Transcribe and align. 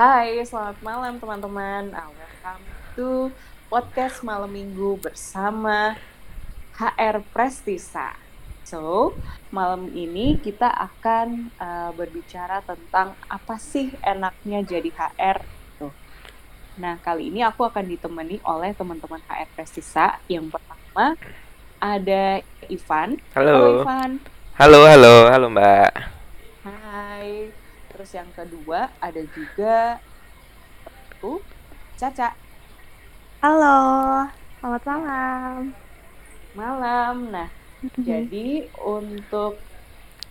Hai, 0.00 0.40
selamat 0.48 0.80
malam 0.80 1.20
teman-teman. 1.20 1.92
Welcome 1.92 2.64
to 2.96 3.28
podcast 3.68 4.24
malam 4.24 4.48
minggu 4.48 4.96
bersama 4.96 5.92
HR 6.72 7.20
Prestisa. 7.36 8.16
So, 8.64 9.12
malam 9.52 9.92
ini 9.92 10.40
kita 10.40 10.72
akan 10.72 11.52
uh, 11.60 11.92
berbicara 11.92 12.64
tentang 12.64 13.12
apa 13.28 13.60
sih 13.60 13.92
enaknya 14.00 14.64
jadi 14.64 14.88
HR. 14.88 15.44
Tuh. 15.76 15.92
Nah, 16.80 16.96
kali 17.04 17.28
ini 17.28 17.44
aku 17.44 17.68
akan 17.68 17.84
ditemani 17.84 18.40
oleh 18.48 18.72
teman-teman 18.72 19.20
HR 19.28 19.52
Prestisa. 19.52 20.16
Yang 20.32 20.56
pertama 20.56 21.12
ada 21.76 22.40
Ivan. 22.72 23.20
Halo. 23.36 23.52
Halo 23.52 23.84
Ivan. 23.84 24.10
Halo, 24.56 24.80
halo, 24.80 25.14
halo 25.28 25.46
Mbak. 25.52 25.92
Hai. 26.64 27.59
Terus 28.00 28.16
yang 28.16 28.32
kedua 28.32 28.88
ada 28.96 29.20
juga 29.36 30.00
aku 31.20 31.36
Caca. 32.00 32.32
Halo, 33.44 34.24
selamat 34.56 34.82
malam. 34.88 35.60
Malam. 36.56 37.16
Nah, 37.28 37.52
jadi 38.00 38.72
untuk 38.80 39.60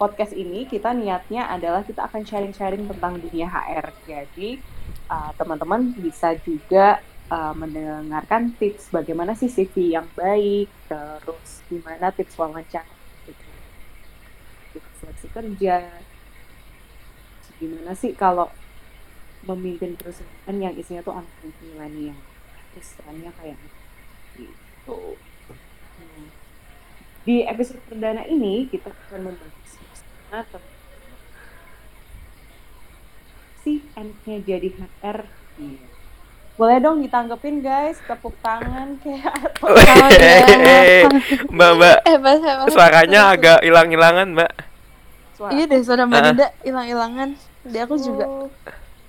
podcast 0.02 0.34
ini 0.34 0.66
kita 0.66 0.97
niatnya 0.97 1.45
adalah 1.45 1.85
kita 1.85 2.09
akan 2.09 2.25
sharing-sharing 2.25 2.89
tentang 2.89 3.21
dunia 3.21 3.45
HR. 3.45 3.94
Jadi 4.02 4.58
uh, 5.05 5.30
teman-teman 5.38 5.94
bisa 5.94 6.33
juga 6.41 7.05
uh, 7.30 7.53
mendengarkan 7.53 8.49
tips 8.58 8.89
bagaimana 8.89 9.38
sih 9.38 9.45
CV 9.45 9.94
yang 9.94 10.09
baik, 10.17 10.73
terus 10.89 11.61
gimana 11.70 12.09
tips 12.17 12.33
wawancara, 12.33 12.89
gitu. 13.30 13.45
tips 14.73 14.89
seleksi 15.05 15.27
kerja, 15.30 16.09
gimana 17.59 17.91
sih 17.91 18.12
kalau 18.12 18.48
memimpin 19.41 19.95
perusahaan 19.95 20.27
yang 20.52 20.73
isinya 20.73 21.00
tuh 21.00 21.16
anak 21.16 21.31
milenial, 21.59 22.16
terus 22.72 22.95
perannya 22.95 23.31
kayak 23.36 23.58
gitu. 24.33 25.00
Hmm. 25.95 26.28
Di 27.22 27.44
episode 27.44 27.80
perdana 27.86 28.23
ini 28.23 28.66
kita 28.66 28.89
akan 28.89 29.20
membahas 29.28 29.72
tentang 30.31 30.64
si 33.59 33.83
enaknya 33.94 34.38
jadi 34.42 34.70
HR. 34.72 35.17
Iya. 35.58 35.88
Boleh 36.55 36.78
dong 36.80 37.00
ditanggepin 37.00 37.59
guys, 37.59 38.00
tepuk 38.03 38.36
tangan 38.39 39.00
kayak 39.00 39.31
atau 39.31 39.72
Hehehe. 39.80 41.08
Mbak, 41.55 41.72
Mbak, 41.73 41.98
Hebat, 42.03 42.38
hebat. 42.38 42.67
suaranya 42.67 43.31
agak 43.31 43.64
hilang-hilangan 43.64 44.28
Mbak. 44.36 44.52
suara. 45.31 45.52
Iya 45.55 45.64
deh, 45.66 45.80
suara 45.80 46.03
Mbak 46.03 46.20
Ah. 46.20 46.26
Dinda 46.26 46.48
hilang-hilangan. 46.61 47.30
Di 47.70 47.78
aku 47.78 47.95
juga. 47.95 48.25
Oh, 48.25 48.50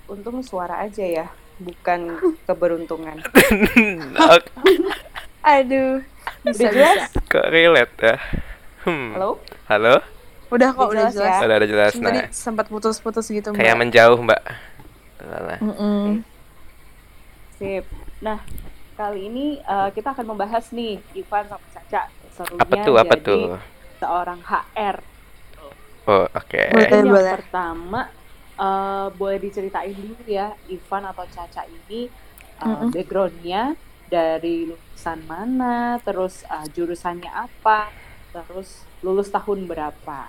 Untung 0.06 0.42
suara 0.42 0.82
aja 0.82 1.00
ya, 1.00 1.26
bukan 1.56 2.18
keberuntungan. 2.46 3.16
Aduh. 5.40 6.02
Bisa, 6.42 6.68
Udah 6.68 6.72
jelas? 6.72 6.98
bisa. 7.08 7.20
Kok 7.26 7.46
relate 7.48 7.94
ya? 7.96 8.16
Hmm. 8.82 9.08
Halo? 9.14 9.30
Halo? 9.66 9.94
Udah 10.50 10.68
kok, 10.74 10.82
Udah 10.82 10.90
udah 10.90 11.04
jelas 11.08 11.14
ya? 11.14 11.20
jelas. 11.22 11.40
Udah 11.40 11.56
ada 11.56 11.68
jelas 11.68 11.92
Tadi 11.94 12.20
nah. 12.20 12.28
sempat 12.32 12.66
putus-putus 12.66 13.26
gitu, 13.28 13.54
Kayak 13.54 13.76
Mbak. 13.76 13.80
menjauh 13.80 14.18
Mbak. 14.18 14.42
Mm-mm. 15.60 16.24
Sip. 17.54 17.84
Nah, 18.18 18.40
kali 18.96 19.28
ini 19.28 19.46
eh, 19.60 19.88
kita 19.92 20.10
akan 20.10 20.26
membahas 20.26 20.72
nih 20.72 20.98
Ivan 21.14 21.44
sama 21.46 21.62
Caca 21.70 22.02
serunya 22.32 22.60
Apa 22.60 22.74
tuh? 22.82 22.94
Apa 22.96 23.14
jadi 23.14 23.22
tuh? 23.22 23.40
seorang 24.00 24.40
HR. 24.42 24.96
Oh, 26.08 26.26
oke. 26.26 26.62
Mungkin 26.72 27.04
yang 27.06 27.36
pertama 27.36 28.00
eh, 28.60 29.06
boleh 29.16 29.38
diceritain 29.40 29.96
dulu 29.96 30.28
ya 30.28 30.52
Ivan 30.68 31.08
atau 31.08 31.24
Caca 31.24 31.64
ini 31.64 32.12
eh, 32.60 32.64
Mm-mm. 32.68 32.92
backgroundnya 32.92 33.74
dari 34.10 34.68
lulusan 34.68 35.24
mana, 35.24 35.96
terus 36.04 36.44
eh, 36.44 36.66
jurusannya 36.76 37.30
apa, 37.32 37.88
terus 38.36 38.84
lulus 39.00 39.32
tahun 39.32 39.64
berapa. 39.64 40.28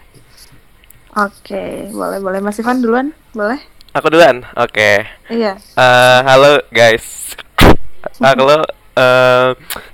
Oke, 1.11 1.91
boleh, 1.91 2.23
boleh. 2.23 2.39
Mas 2.39 2.55
Ivan 2.63 2.79
duluan? 2.79 3.11
Boleh? 3.35 3.59
Aku 3.91 4.07
duluan. 4.07 4.47
Oke. 4.55 5.03
Iya. 5.27 5.59
Eh, 5.59 6.19
halo 6.23 6.63
guys. 6.71 7.35
Halo 8.23 8.63
eh, 8.95 9.49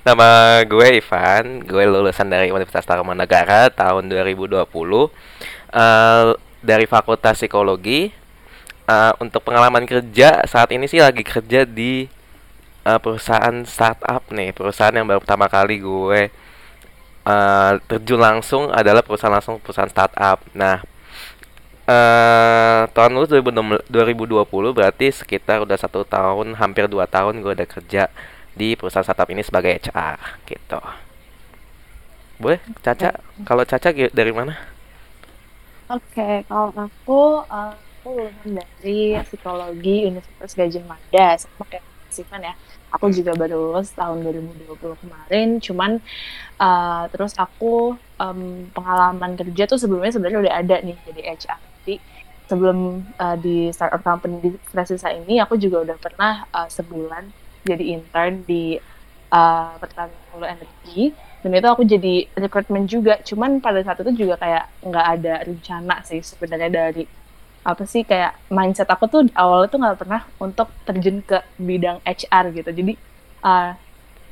nama 0.06 0.62
gue 0.64 0.88
Ivan, 1.02 1.66
gue 1.66 1.84
lulusan 1.90 2.30
dari 2.30 2.54
Universitas 2.54 2.86
Tarumanegara 2.86 3.74
tahun 3.74 4.08
2020 4.08 4.54
eh, 5.74 6.26
dari 6.62 6.86
Fakultas 6.86 7.42
Psikologi. 7.42 8.27
Eh, 8.88 9.14
untuk 9.20 9.44
pengalaman 9.44 9.84
kerja 9.84 10.48
saat 10.48 10.72
ini 10.72 10.88
sih 10.88 11.04
lagi 11.04 11.20
kerja 11.20 11.68
di 11.68 12.08
eh, 12.88 13.00
perusahaan 13.04 13.56
startup 13.68 14.24
nih, 14.32 14.56
perusahaan 14.56 14.96
yang 14.96 15.04
baru 15.04 15.20
pertama 15.20 15.52
kali 15.52 15.84
gue 15.84 16.22
eh, 17.28 17.74
terjun 17.92 18.22
langsung 18.24 18.72
adalah 18.72 19.04
perusahaan 19.04 19.36
langsung 19.36 19.60
perusahaan 19.60 19.92
startup. 19.92 20.40
Nah, 20.56 20.80
eh 21.88 22.82
tahun 22.96 23.12
lulus 23.16 23.32
2020 23.92 24.76
berarti 24.76 25.08
sekitar 25.12 25.64
udah 25.64 25.78
satu 25.80 26.04
tahun 26.08 26.56
hampir 26.60 26.88
dua 26.92 27.08
tahun 27.08 27.40
gue 27.44 27.52
udah 27.60 27.68
kerja 27.68 28.04
di 28.56 28.76
perusahaan 28.80 29.04
startup 29.04 29.28
ini 29.32 29.44
sebagai 29.44 29.72
HR 29.84 30.18
gitu. 30.48 30.80
Boleh 32.40 32.60
Caca? 32.84 33.12
Kalau 33.44 33.64
Caca 33.68 33.90
dari 33.92 34.32
mana? 34.32 34.56
Oke, 35.88 36.44
kalau 36.52 36.72
aku, 36.76 37.22
eh, 37.48 37.87
aku 38.08 38.24
lulusan 38.24 38.52
dari 38.56 39.20
psikologi 39.28 40.08
Universitas 40.08 40.56
Gajah 40.56 40.84
Mada, 40.88 41.28
sama 41.36 41.64
kayak 41.68 41.84
Mas 41.84 42.20
Ivan 42.24 42.42
ya. 42.48 42.54
Aku 42.96 43.12
juga 43.12 43.36
baru 43.36 43.56
lulus 43.60 43.92
tahun 43.92 44.24
2020 44.24 44.80
kemarin, 45.04 45.60
cuman 45.60 45.92
eh, 46.56 47.04
terus 47.12 47.36
aku 47.36 48.00
em, 48.16 48.72
pengalaman 48.72 49.36
kerja 49.36 49.68
tuh 49.68 49.76
sebelumnya 49.76 50.16
sebenarnya 50.16 50.40
udah 50.40 50.54
ada 50.56 50.76
nih 50.80 50.96
jadi 51.04 51.22
HR. 51.36 51.60
Jadi 51.84 51.96
sebelum 52.48 53.04
eh, 53.12 53.38
di 53.44 53.58
startup 53.76 54.00
company 54.08 54.40
di 54.40 54.50
Fresisa 54.72 55.12
ini, 55.12 55.44
aku 55.44 55.60
juga 55.60 55.84
udah 55.84 55.98
pernah 56.00 56.48
eh, 56.48 56.70
sebulan 56.72 57.28
jadi 57.68 57.84
intern 57.92 58.48
di 58.48 58.80
eh, 59.36 59.74
Pertamina 59.84 60.48
Energi 60.48 61.12
dan 61.44 61.52
itu 61.54 61.68
aku 61.68 61.84
jadi 61.84 62.16
recruitment 62.40 62.88
juga 62.88 63.20
cuman 63.22 63.62
pada 63.62 63.84
saat 63.86 64.02
itu 64.02 64.26
juga 64.26 64.42
kayak 64.42 64.64
nggak 64.82 65.06
ada 65.20 65.34
rencana 65.46 65.96
sih 66.02 66.20
sebenarnya 66.24 66.72
dari 66.72 67.06
apa 67.64 67.84
sih 67.84 68.06
kayak 68.06 68.38
mindset 68.50 68.88
aku 68.88 69.06
tuh 69.10 69.22
awalnya 69.36 69.68
tuh 69.70 69.80
nggak 69.82 69.98
pernah 70.00 70.22
untuk 70.42 70.68
terjun 70.88 71.20
ke 71.24 71.42
bidang 71.58 72.00
HR 72.06 72.46
gitu. 72.56 72.70
Jadi 72.72 72.94
uh, 73.44 73.76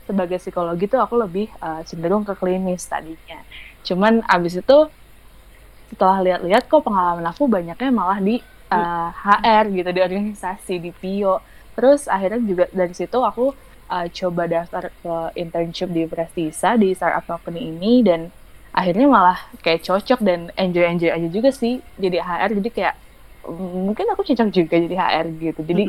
sebagai 0.06 0.38
psikologi 0.38 0.86
tuh 0.86 1.02
aku 1.02 1.18
lebih 1.18 1.50
uh, 1.60 1.82
cenderung 1.84 2.24
ke 2.24 2.34
klinis 2.38 2.86
tadinya. 2.86 3.42
Cuman 3.82 4.22
abis 4.30 4.62
itu 4.62 4.78
setelah 5.90 6.20
lihat-lihat 6.26 6.66
kok 6.66 6.82
pengalaman 6.82 7.26
aku 7.30 7.46
banyaknya 7.46 7.92
malah 7.94 8.18
di 8.18 8.42
uh, 8.74 9.10
HR 9.14 9.70
gitu 9.74 9.90
di 9.94 10.02
organisasi 10.02 10.76
di 10.82 10.92
PIO 10.92 11.42
terus 11.76 12.08
akhirnya 12.08 12.42
juga 12.42 12.66
dari 12.72 12.96
situ 12.96 13.20
aku 13.20 13.52
uh, 13.92 14.08
coba 14.10 14.44
daftar 14.48 14.90
ke 14.90 15.16
internship 15.38 15.92
di 15.92 16.08
Prestisa 16.10 16.80
di 16.80 16.96
startup 16.96 17.28
company 17.28 17.70
ini 17.70 18.02
dan 18.02 18.32
akhirnya 18.76 19.08
malah 19.08 19.40
kayak 19.62 19.84
cocok 19.86 20.20
dan 20.24 20.52
enjoy 20.58 20.84
enjoy 20.88 21.12
aja 21.12 21.28
juga 21.30 21.50
sih 21.52 21.80
jadi 22.00 22.24
HR 22.24 22.50
jadi 22.64 22.70
kayak 22.72 22.96
mungkin 23.52 24.06
aku 24.12 24.22
cocok 24.26 24.50
juga 24.50 24.76
jadi 24.80 24.96
HR 24.98 25.26
gitu. 25.38 25.62
Jadi 25.66 25.84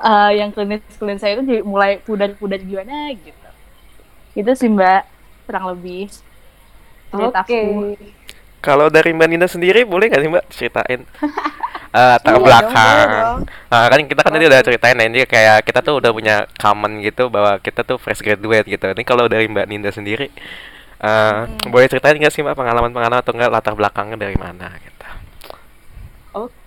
uh, 0.00 0.30
yang 0.38 0.50
klinis 0.52 0.82
klinis 0.96 1.20
saya 1.20 1.36
itu 1.40 1.44
jadi 1.44 1.60
mulai 1.62 2.00
pudar 2.00 2.32
pudar 2.36 2.60
gimana 2.60 3.12
gitu. 3.16 3.48
Itu 4.36 4.52
sih 4.52 4.68
mbak 4.68 5.08
kurang 5.46 5.72
lebih 5.72 6.10
Oke. 7.14 7.16
ceritaku 7.16 7.96
kalau 8.66 8.90
dari 8.90 9.14
Mbak 9.14 9.28
Nina 9.30 9.46
sendiri 9.46 9.86
boleh 9.86 10.10
nggak 10.10 10.22
sih 10.26 10.30
Mbak 10.32 10.44
ceritain? 10.50 11.02
Eh, 11.96 12.12
latar 12.12 12.28
Iya 12.28 12.36
dong, 12.36 12.44
belakang 12.44 13.06
boleh 13.08 13.24
dong. 13.24 13.40
Ah, 13.72 13.86
kan 13.88 14.04
kita 14.04 14.20
kan 14.20 14.32
tadi 14.36 14.44
udah 14.52 14.60
ceritain 14.60 15.00
ya, 15.00 15.06
ini 15.08 15.18
kayak 15.24 15.64
kita 15.64 15.80
tuh 15.80 15.96
udah 15.96 16.12
punya 16.12 16.44
common 16.60 17.00
gitu 17.00 17.32
bahwa 17.32 17.56
kita 17.56 17.88
tuh 17.88 17.96
fresh 17.96 18.20
graduate 18.20 18.68
gitu. 18.68 18.84
Ini 18.92 19.00
kalau 19.00 19.24
dari 19.32 19.48
Mbak 19.48 19.64
Ninda 19.64 19.88
sendiri 19.88 20.28
eh, 21.00 21.40
boleh 21.64 21.86
ceritain 21.88 22.20
nggak 22.20 22.28
sih 22.28 22.44
Mbak 22.44 22.52
pengalaman-pengalaman 22.52 23.24
atau 23.24 23.32
enggak 23.32 23.48
latar 23.48 23.72
belakangnya 23.72 24.28
dari 24.28 24.36
mana 24.36 24.76
gitu 24.76 24.95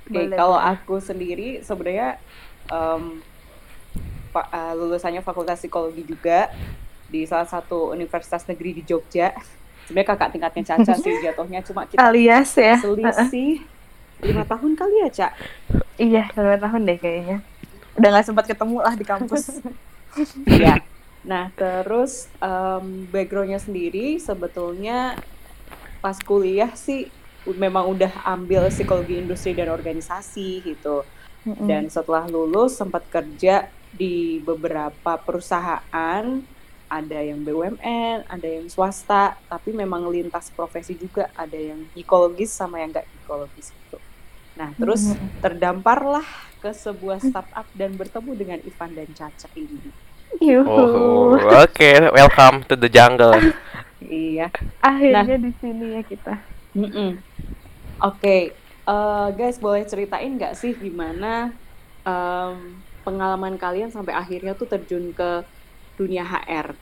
Oke, 0.09 0.19
Boleh, 0.29 0.37
kalau 0.37 0.57
aku 0.57 0.97
sendiri 0.97 1.61
sebenarnya 1.61 2.17
fa- 4.33 4.49
eh, 4.53 4.73
lulusannya 4.77 5.21
Fakultas 5.25 5.59
Psikologi 5.61 6.03
juga 6.05 6.49
di 7.09 7.25
salah 7.25 7.47
satu 7.49 7.93
universitas 7.95 8.45
negeri 8.49 8.81
di 8.81 8.83
Jogja. 8.85 9.33
Sebenarnya 9.85 10.09
kakak 10.15 10.29
tingkatnya 10.35 10.63
Caca 10.69 10.93
sih 11.01 11.13
jatuhnya, 11.25 11.59
cuma 11.65 11.85
kita 11.89 12.05
alias 12.05 12.55
ya 12.57 12.77
selisih 12.79 13.65
lima 14.23 14.43
tahun 14.47 14.73
kali 14.79 14.95
ya, 15.05 15.09
Cak? 15.11 15.33
iya 16.05 16.19
dua 16.35 16.55
tahun 16.63 16.81
deh 16.87 16.97
kayaknya 17.03 17.35
udah 17.97 18.09
nggak 18.13 18.25
sempat 18.27 18.45
ketemu 18.49 18.77
lah 18.85 18.95
di 18.95 19.05
kampus 19.07 19.43
Iya. 20.49 20.81
Nah, 21.29 21.51
terus 21.59 22.31
em, 22.41 22.85
backgroundnya 23.13 23.59
sendiri 23.61 24.17
sebetulnya 24.27 25.19
pas 26.03 26.17
kuliah 26.23 26.71
sih 26.85 27.11
memang 27.45 27.91
udah 27.93 28.11
ambil 28.27 28.67
psikologi 28.67 29.19
industri 29.19 29.55
dan 29.55 29.71
organisasi 29.71 30.63
gitu. 30.63 31.03
Dan 31.43 31.87
setelah 31.87 32.27
lulus 32.27 32.75
sempat 32.75 33.07
kerja 33.07 33.71
di 33.89 34.37
beberapa 34.43 35.17
perusahaan 35.17 36.23
ada 36.89 37.19
yang 37.21 37.45
BUMN, 37.45 38.25
ada 38.25 38.47
yang 38.49 38.65
swasta, 38.65 39.37
tapi 39.45 39.71
memang 39.71 40.09
lintas 40.09 40.49
profesi 40.49 40.97
juga 40.97 41.29
ada 41.37 41.55
yang 41.55 41.85
ekologis 41.93 42.49
sama 42.49 42.81
yang 42.81 42.89
nggak 42.89 43.05
ekologis 43.23 43.69
gitu. 43.71 44.01
Nah, 44.57 44.73
terus 44.75 45.13
Mm-mm. 45.13 45.39
terdamparlah 45.39 46.25
ke 46.59 46.73
sebuah 46.73 47.23
startup 47.23 47.69
dan 47.77 47.95
bertemu 47.95 48.31
dengan 48.35 48.59
Ivan 48.65 48.91
dan 48.97 49.09
Caca 49.15 49.47
ini. 49.55 49.93
Yuhu. 50.41 50.65
Oh, 50.67 51.37
oke, 51.37 51.89
welcome 52.11 52.65
to 52.67 52.75
the 52.75 52.89
jungle. 52.89 53.37
Iya. 54.03 54.51
Akhirnya 54.81 55.37
di 55.39 55.53
sini 55.61 55.95
ya 55.95 56.01
kita. 56.03 56.35
Mm-mm. 56.73 57.21
Oke, 57.99 58.55
eh, 58.85 59.27
guys 59.35 59.59
boleh 59.59 59.83
ceritain 59.83 60.31
nggak 60.31 60.55
sih 60.55 60.71
gimana 60.71 61.51
em, 62.03 62.55
pengalaman 63.03 63.55
kalian 63.55 63.91
sampai 63.91 64.15
akhirnya 64.15 64.55
tuh 64.55 64.65
terjun 64.65 65.11
ke 65.11 65.43
dunia 65.95 66.23
HR? 66.23 66.73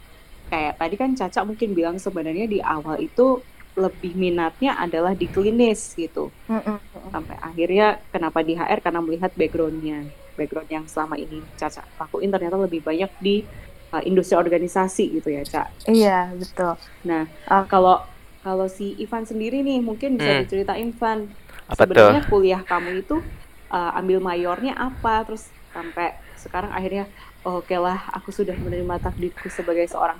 Kayak 0.47 0.73
tadi 0.77 0.95
kan 0.95 1.11
Caca 1.11 1.41
mungkin 1.43 1.73
bilang 1.73 1.97
sebenarnya 1.97 2.45
di 2.45 2.59
awal 2.61 3.01
itu 3.01 3.41
lebih 3.75 4.15
minatnya 4.15 4.73
adalah 4.75 5.13
di 5.13 5.27
klinis 5.27 5.93
gitu. 5.93 6.29
Sampai 7.07 7.37
akhirnya 7.37 8.01
kenapa 8.09 8.41
di 8.41 8.53
HR 8.53 8.79
karena 8.79 9.01
melihat 9.01 9.31
backgroundnya, 9.33 10.05
background 10.33 10.69
yang 10.69 10.85
selama 10.85 11.13
ini 11.15 11.41
Caca 11.55 11.85
lakuin 11.97 12.29
ternyata 12.29 12.57
lebih 12.57 12.81
banyak 12.81 13.11
di 13.19 13.35
eh, 13.87 14.03
industri 14.03 14.35
organisasi 14.35 15.15
gitu 15.15 15.31
ya, 15.31 15.43
Cak. 15.43 15.87
Iya 15.87 16.35
betul. 16.35 16.75
Nah, 17.03 17.23
Ah. 17.47 17.63
kalau 17.63 18.03
kalau 18.47 18.71
si 18.71 18.95
Ivan 18.95 19.27
sendiri 19.27 19.59
nih 19.59 19.83
mungkin 19.83 20.15
bisa 20.15 20.39
Hmm. 20.39 20.41
diceritain 20.47 20.87
Ivan 20.95 21.27
Apa 21.67 21.83
sebenarnya 21.83 22.23
kuliah 22.31 22.61
kamu 22.63 23.03
itu 23.03 23.19
uh, 23.67 23.91
ambil 23.99 24.23
mayornya 24.23 24.71
apa 24.79 25.27
terus 25.27 25.51
sampai 25.75 26.15
sekarang 26.39 26.71
akhirnya 26.71 27.11
oh, 27.43 27.59
oke 27.59 27.75
lah 27.75 28.07
aku 28.15 28.31
sudah 28.31 28.55
menerima 28.55 29.03
takdirku 29.03 29.51
sebagai 29.51 29.83
seorang 29.91 30.15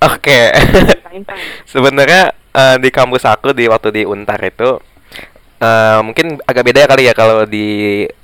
Oke. 0.00 0.40
Van. 0.48 1.40
Sebenarnya 1.72 2.32
eh, 2.32 2.76
di 2.80 2.88
kampus 2.88 3.28
aku 3.28 3.52
di 3.52 3.68
waktu 3.68 3.92
di 3.92 4.02
Untar 4.08 4.40
itu 4.40 4.80
eh, 5.62 6.00
mungkin 6.02 6.42
agak 6.42 6.64
beda 6.66 6.78
ya 6.84 6.88
kali 6.90 7.02
ya 7.06 7.14
kalau 7.14 7.46
di 7.46 7.66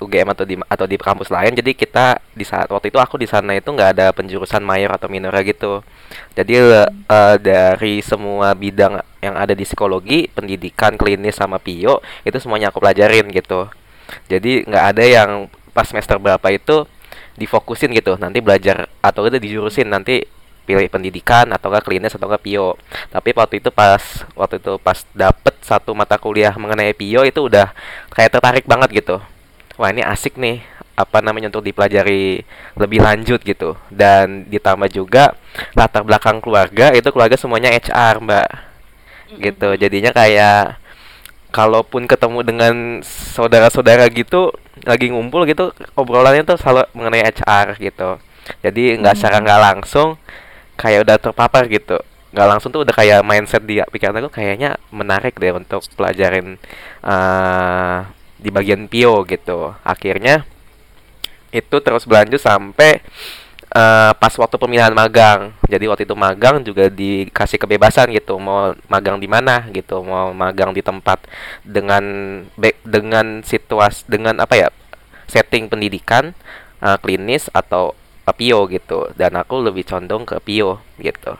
UGM 0.03 0.35
atau 0.35 0.43
di 0.43 0.55
atau 0.59 0.85
di 0.85 0.95
kampus 0.99 1.31
lain. 1.31 1.55
Jadi 1.55 1.71
kita 1.71 2.19
di 2.35 2.43
saat 2.43 2.67
waktu 2.67 2.91
itu 2.91 2.99
aku 2.99 3.15
di 3.15 3.27
sana 3.29 3.55
itu 3.55 3.71
nggak 3.71 3.89
ada 3.95 4.07
penjurusan 4.11 4.59
mayor 4.59 4.91
atau 4.99 5.07
minor 5.07 5.31
gitu. 5.47 5.79
Jadi 6.35 6.53
eh, 6.59 7.35
dari 7.39 8.03
semua 8.03 8.51
bidang 8.51 8.99
yang 9.23 9.35
ada 9.39 9.55
di 9.55 9.63
psikologi, 9.63 10.27
pendidikan, 10.27 10.99
klinis 10.99 11.39
sama 11.39 11.59
pio 11.59 12.03
itu 12.27 12.37
semuanya 12.43 12.71
aku 12.71 12.83
pelajarin 12.83 13.31
gitu. 13.31 13.71
Jadi 14.27 14.67
nggak 14.67 14.85
ada 14.95 15.03
yang 15.05 15.29
pas 15.71 15.87
semester 15.87 16.19
berapa 16.19 16.47
itu 16.51 16.83
difokusin 17.39 17.95
gitu. 17.95 18.19
Nanti 18.19 18.43
belajar 18.43 18.91
atau 18.99 19.23
itu 19.27 19.39
dijurusin 19.39 19.87
nanti 19.87 20.27
pilih 20.69 20.85
pendidikan 20.85 21.49
atau 21.49 21.73
enggak 21.73 21.89
klinis 21.89 22.13
atau 22.13 22.29
enggak 22.29 22.45
pio. 22.45 22.77
Tapi 23.09 23.33
waktu 23.33 23.57
itu 23.57 23.73
pas 23.73 23.97
waktu 24.37 24.61
itu 24.61 24.77
pas 24.77 25.01
dapet 25.17 25.57
satu 25.65 25.97
mata 25.97 26.21
kuliah 26.21 26.53
mengenai 26.53 26.93
pio 26.93 27.25
itu 27.25 27.49
udah 27.49 27.73
kayak 28.13 28.37
tertarik 28.37 28.65
banget 28.69 29.01
gitu. 29.01 29.17
Wah 29.81 29.89
ini 29.89 30.05
asik 30.05 30.37
nih 30.37 30.61
apa 30.93 31.23
namanya 31.25 31.49
untuk 31.49 31.65
dipelajari 31.65 32.45
lebih 32.77 32.99
lanjut 33.01 33.41
gitu. 33.41 33.73
Dan 33.89 34.45
ditambah 34.45 34.93
juga 34.93 35.33
latar 35.73 36.05
belakang 36.05 36.37
keluarga 36.37 36.93
itu 36.93 37.09
keluarga 37.09 37.33
semuanya 37.33 37.73
HR 37.73 38.21
mbak. 38.21 38.49
Gitu. 39.41 39.69
Jadinya 39.81 40.13
kayak 40.13 40.77
kalaupun 41.49 42.05
ketemu 42.05 42.45
dengan 42.45 42.75
saudara-saudara 43.01 44.05
gitu 44.13 44.53
lagi 44.85 45.09
ngumpul 45.09 45.49
gitu 45.49 45.73
obrolannya 45.97 46.45
tuh 46.45 46.61
selalu 46.61 46.85
mengenai 46.93 47.25
HR 47.25 47.81
gitu. 47.81 48.21
Jadi 48.61 48.97
nggak 49.01 49.15
secara 49.17 49.41
nggak 49.41 49.61
langsung 49.61 50.17
kayak 50.79 51.03
udah 51.03 51.17
terpapar 51.19 51.67
gitu. 51.67 51.99
Nggak 52.31 52.47
langsung 52.47 52.69
tuh 52.71 52.87
udah 52.87 52.95
kayak 52.95 53.19
mindset 53.27 53.63
di 53.67 53.83
pikiran 53.83 54.15
aku 54.23 54.31
kayaknya 54.39 54.79
menarik 54.95 55.35
deh 55.35 55.51
untuk 55.51 55.83
pelajarin 55.99 56.55
eh 57.03 57.97
di 58.39 58.49
bagian 58.49 58.87
Pio 58.87 59.27
gitu. 59.27 59.75
Akhirnya 59.83 60.47
itu 61.51 61.77
terus 61.83 62.07
berlanjut 62.07 62.39
sampai 62.39 63.03
eh, 63.75 64.11
pas 64.15 64.33
waktu 64.39 64.55
pemilihan 64.55 64.95
magang. 64.95 65.51
Jadi 65.67 65.85
waktu 65.91 66.03
itu 66.07 66.15
magang 66.15 66.63
juga 66.63 66.87
dikasih 66.87 67.59
kebebasan 67.59 68.13
gitu. 68.15 68.39
Mau 68.39 68.71
magang 68.87 69.19
di 69.19 69.27
mana 69.27 69.67
gitu. 69.75 69.99
Mau 70.05 70.31
magang 70.31 70.71
di 70.71 70.79
tempat 70.85 71.19
dengan 71.67 72.03
dengan 72.87 73.43
situasi 73.43 74.07
dengan 74.07 74.39
apa 74.39 74.55
ya 74.55 74.69
setting 75.27 75.67
pendidikan 75.67 76.31
eh, 76.81 76.97
klinis 77.03 77.51
atau 77.51 77.97
eh, 78.29 78.35
pio 78.37 78.69
gitu 78.69 79.09
dan 79.17 79.33
aku 79.35 79.59
lebih 79.59 79.83
condong 79.83 80.23
ke 80.23 80.37
pio 80.45 80.79
gitu 81.01 81.33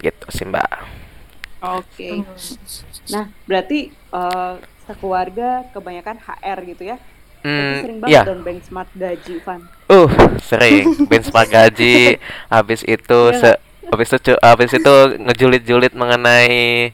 gitu 0.00 0.26
sih 0.32 0.46
mbak 0.46 1.00
Oke. 1.60 2.24
Nah, 3.12 3.28
berarti 3.44 3.92
eh, 3.92 4.54
sekeluarga 4.88 5.68
kebanyakan 5.76 6.16
HR 6.16 6.58
gitu 6.72 6.82
ya. 6.88 6.96
Hmm, 7.40 7.80
sering 7.84 7.98
banget 8.04 8.20
dong 8.28 8.40
benchmark 8.44 8.88
gaji, 8.92 9.34
Van. 9.44 9.60
Uh, 9.88 10.08
sering 10.44 10.92
benchmark 11.08 11.48
gaji, 11.48 12.20
habis 12.52 12.84
itu 12.84 13.20
Iya 13.32 13.40
se 13.40 13.50
habis 13.90 14.08
itu 14.12 14.32
habis 14.38 14.70
itu 14.76 14.94
ngejulit-julit 15.18 15.92
mengenai 15.96 16.92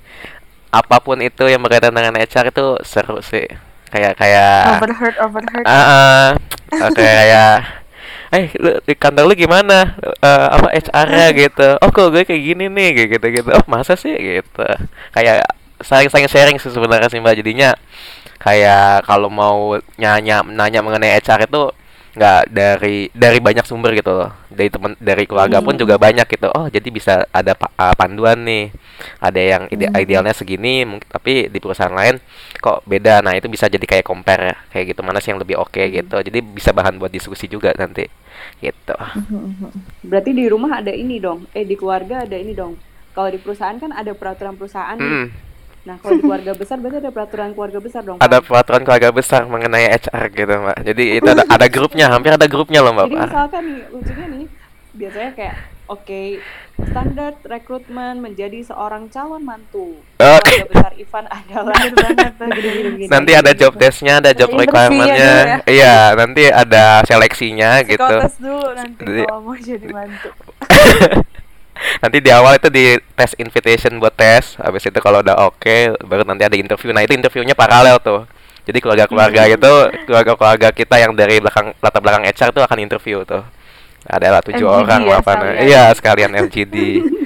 apa 0.71 0.97
pun 1.03 1.19
itu 1.19 1.51
yang 1.51 1.61
berkaitan 1.63 1.95
dengan 1.95 2.15
HR 2.15 2.55
itu 2.55 2.67
seru 2.87 3.19
sih. 3.23 3.47
Kayak 3.91 4.19
kayak 4.19 4.83
Overheard, 4.83 5.17
overheard. 5.23 5.67
ah, 5.67 6.35
ah, 6.75 6.91
kayak 6.95 7.15
kayak 7.23 7.55
eh 8.35 8.51
lu, 8.59 8.71
di 8.83 8.95
kantor 8.99 9.31
lu 9.31 9.35
gimana? 9.35 9.95
Eh, 10.23 10.47
apa 10.51 10.69
HR-nya 10.75 11.27
gitu? 11.47 11.69
Oh 11.83 11.91
kok 11.91 12.11
gue 12.11 12.23
kayak 12.27 12.43
gini 12.43 12.65
nih 12.71 12.89
kayak 12.95 13.09
gitu 13.19 13.27
gitu 13.43 13.51
oh 13.55 13.65
masa 13.71 13.95
sih? 13.95 14.15
Gitu. 14.15 14.65
Kayak 15.15 15.47
saling-saling 15.83 16.29
sharing 16.31 16.57
sih 16.59 16.73
sebenarnya 16.73 17.09
sih 17.13 17.21
mbak 17.23 17.39
jadinya. 17.39 17.75
Kayak 18.37 19.07
kalau 19.09 19.33
mau 19.33 19.77
nyanya 19.97 20.45
nanya 20.45 20.81
mengenai 20.85 21.19
HR 21.21 21.49
itu 21.49 21.73
nggak 22.17 22.49
dari 22.49 23.13
dari 23.13 23.39
banyak 23.39 23.63
sumber 23.63 23.93
gitu 23.93 24.09
loh 24.09 24.33
dari 24.49 24.73
temen 24.73 24.97
dari 24.97 25.29
keluarga 25.29 25.61
pun 25.61 25.77
Hmm. 25.77 25.83
juga 25.85 26.01
banyak 26.01 26.25
gitu 26.27 26.49
oh 26.49 26.67
jadi 26.67 26.89
bisa 26.89 27.15
ada 27.29 27.53
pa- 27.53 27.69
ah, 27.77 27.93
panduan 27.93 28.41
nih 28.41 28.73
ada 29.21 29.37
yang 29.37 29.63
ide- 29.69 29.93
Hmm. 29.93 30.01
idealnya 30.01 30.33
segini 30.33 30.83
mungkin 30.83 31.05
tapi 31.07 31.53
di 31.53 31.59
perusahaan 31.61 31.93
lain 31.93 32.17
kok 32.57 32.81
beda 32.83 33.21
nah 33.21 33.37
itu 33.37 33.47
bisa 33.47 33.69
jadi 33.69 33.85
kayak 33.85 34.03
compare 34.03 34.43
ya 34.43 34.57
kayak 34.71 34.85
gitu 34.91 35.05
mana 35.05 35.21
sih 35.21 35.29
yang 35.29 35.39
lebih 35.39 35.61
oke 35.61 35.77
Hmm. 35.77 35.93
gitu 35.95 36.17
jadi 36.23 36.39
bisa 36.41 36.73
bahan 36.73 36.97
buat 36.97 37.13
diskusi 37.13 37.45
juga 37.47 37.77
nanti 37.77 38.09
gitu 38.59 38.97
Berarti 40.01 40.31
di 40.33 40.45
rumah 40.47 40.79
ada 40.79 40.93
ini 40.93 41.19
dong. 41.19 41.49
Eh 41.51 41.65
di 41.65 41.73
keluarga 41.73 42.23
ada 42.23 42.37
ini 42.37 42.53
dong. 42.53 42.77
Kalau 43.11 43.29
di 43.29 43.37
perusahaan 43.37 43.75
kan 43.75 43.91
ada 43.91 44.13
peraturan 44.13 44.55
perusahaan. 44.55 44.95
Mm, 44.95 45.27
Nah, 45.87 46.03
kalau 46.03 46.19
di 46.19 46.23
keluarga 46.27 46.53
besar 46.59 46.83
berarti 46.83 46.99
ada 46.99 47.11
peraturan 47.15 47.55
keluarga 47.55 47.79
besar 47.79 48.03
dong. 48.03 48.19
ada 48.19 48.43
peraturan 48.43 48.83
keluarga 48.83 49.11
besar 49.15 49.47
mengenai 49.47 49.87
HR 49.95 50.25
gitu 50.35 50.55
mbak 50.59 50.79
jadi 50.83 51.05
itu 51.23 51.29
ada, 51.31 51.45
ada 51.47 51.67
grupnya 51.71 52.11
hampir 52.11 52.35
ada 52.35 52.47
grupnya 52.51 52.83
loh 52.83 52.91
mbak 52.91 53.07
Jadi 53.07 53.17
misalkan 53.23 53.63
nih, 53.63 53.83
lucunya 53.95 54.27
nih, 54.27 54.45
biasanya 54.99 55.31
kayak 55.39 55.55
oke, 55.87 56.23
standar 56.91 57.33
rekrutmen 57.47 58.19
menjadi 58.19 58.59
seorang 58.67 59.07
calon 59.15 59.47
mantu. 59.47 60.03
Oh. 60.19 60.39
Keluarga 60.43 60.67
besar 60.75 60.93
Ivan 60.99 61.25
adalah 61.31 61.77
nanti 63.07 63.33
ada 63.39 63.53
job 63.55 63.73
desknya 63.79 64.19
ada 64.19 64.35
job 64.35 64.51
ya 64.51 64.59
requirementnya 64.67 65.33
ya. 65.39 65.57
iya 65.71 65.97
nanti 66.19 66.51
ada 66.51 67.07
seleksinya 67.07 67.87
gitu 67.87 68.03
Psikotes 68.03 68.37
dulu 68.43 68.69
nanti 68.75 69.23
kalau 69.23 69.39
mau 69.39 69.55
jadi 69.55 69.87
mantu. 69.87 70.31
nanti 71.99 72.19
di 72.21 72.31
awal 72.31 72.57
itu 72.57 72.69
di 72.69 72.97
tes 73.13 73.37
invitation 73.37 73.97
buat 73.97 74.13
tes 74.13 74.57
habis 74.57 74.83
itu 74.83 74.99
kalau 74.99 75.21
udah 75.21 75.47
oke 75.47 76.01
baru 76.03 76.25
nanti 76.25 76.45
ada 76.45 76.57
interview. 76.57 76.91
Nah 76.91 77.03
itu 77.03 77.13
interviewnya 77.13 77.53
paralel 77.53 77.99
tuh. 77.99 78.25
Jadi 78.67 78.83
keluarga-keluarga 78.83 79.47
Hmm. 79.47 79.55
itu 79.55 79.73
keluarga-keluarga 80.11 80.69
kita 80.71 80.99
yang 80.99 81.15
dari 81.15 81.39
belakang 81.39 81.71
latar 81.79 82.03
belakang 82.03 82.25
HR 82.27 82.51
tuh 82.51 82.63
akan 82.63 82.79
interview 82.81 83.23
tuh. 83.23 83.47
Adalah 84.07 84.39
tujuh 84.39 84.63
MGD 84.63 84.83
orang 84.87 85.03
ya 85.03 85.17
apa 85.19 85.33
iya 85.61 85.83
sekalian 85.91 86.31
MGD 86.47 86.75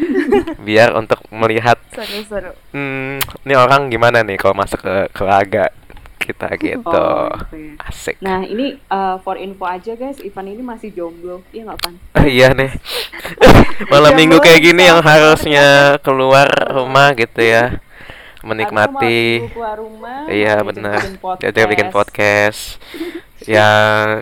biar 0.66 0.96
untuk 0.96 1.20
melihat 1.28 1.76
Seru-seru. 1.92 2.56
hmm, 2.72 3.20
ini 3.44 3.54
orang 3.54 3.92
gimana 3.92 4.24
nih 4.24 4.40
kalau 4.40 4.56
masuk 4.56 4.80
ke 4.80 4.94
keluarga 5.12 5.68
kita 6.20 6.52
gitu 6.54 6.84
Oh, 6.84 7.32
gitu 7.48 7.56
ya. 7.56 7.72
asik 7.82 8.20
Nah, 8.20 8.44
ini 8.44 8.76
uh, 8.86 9.16
for 9.18 9.34
info 9.34 9.64
aja 9.64 9.92
guys, 9.92 10.20
Ivan 10.20 10.46
ini 10.46 10.60
masih 10.60 10.92
jomblo. 10.92 11.40
Iya 11.48 11.64
nggak, 11.66 11.78
Pan? 11.80 11.94
Iya 12.28 12.48
nih 12.52 12.70
malam 13.92 14.12
minggu 14.12 14.36
kayak 14.38 14.60
gini 14.62 14.82
bisa. 14.82 14.90
yang 14.90 15.00
harusnya 15.00 15.66
keluar 16.00 16.46
rumah 16.68 17.10
gitu 17.12 17.40
ya 17.40 17.80
menikmati 18.40 19.44
keluar 19.48 19.76
rumah, 19.76 20.24
iya 20.26 20.56
benar 20.60 20.96
bikin 21.12 21.36
jadi 21.38 21.60
bikin 21.66 21.88
podcast 21.88 22.80
ya 23.46 23.68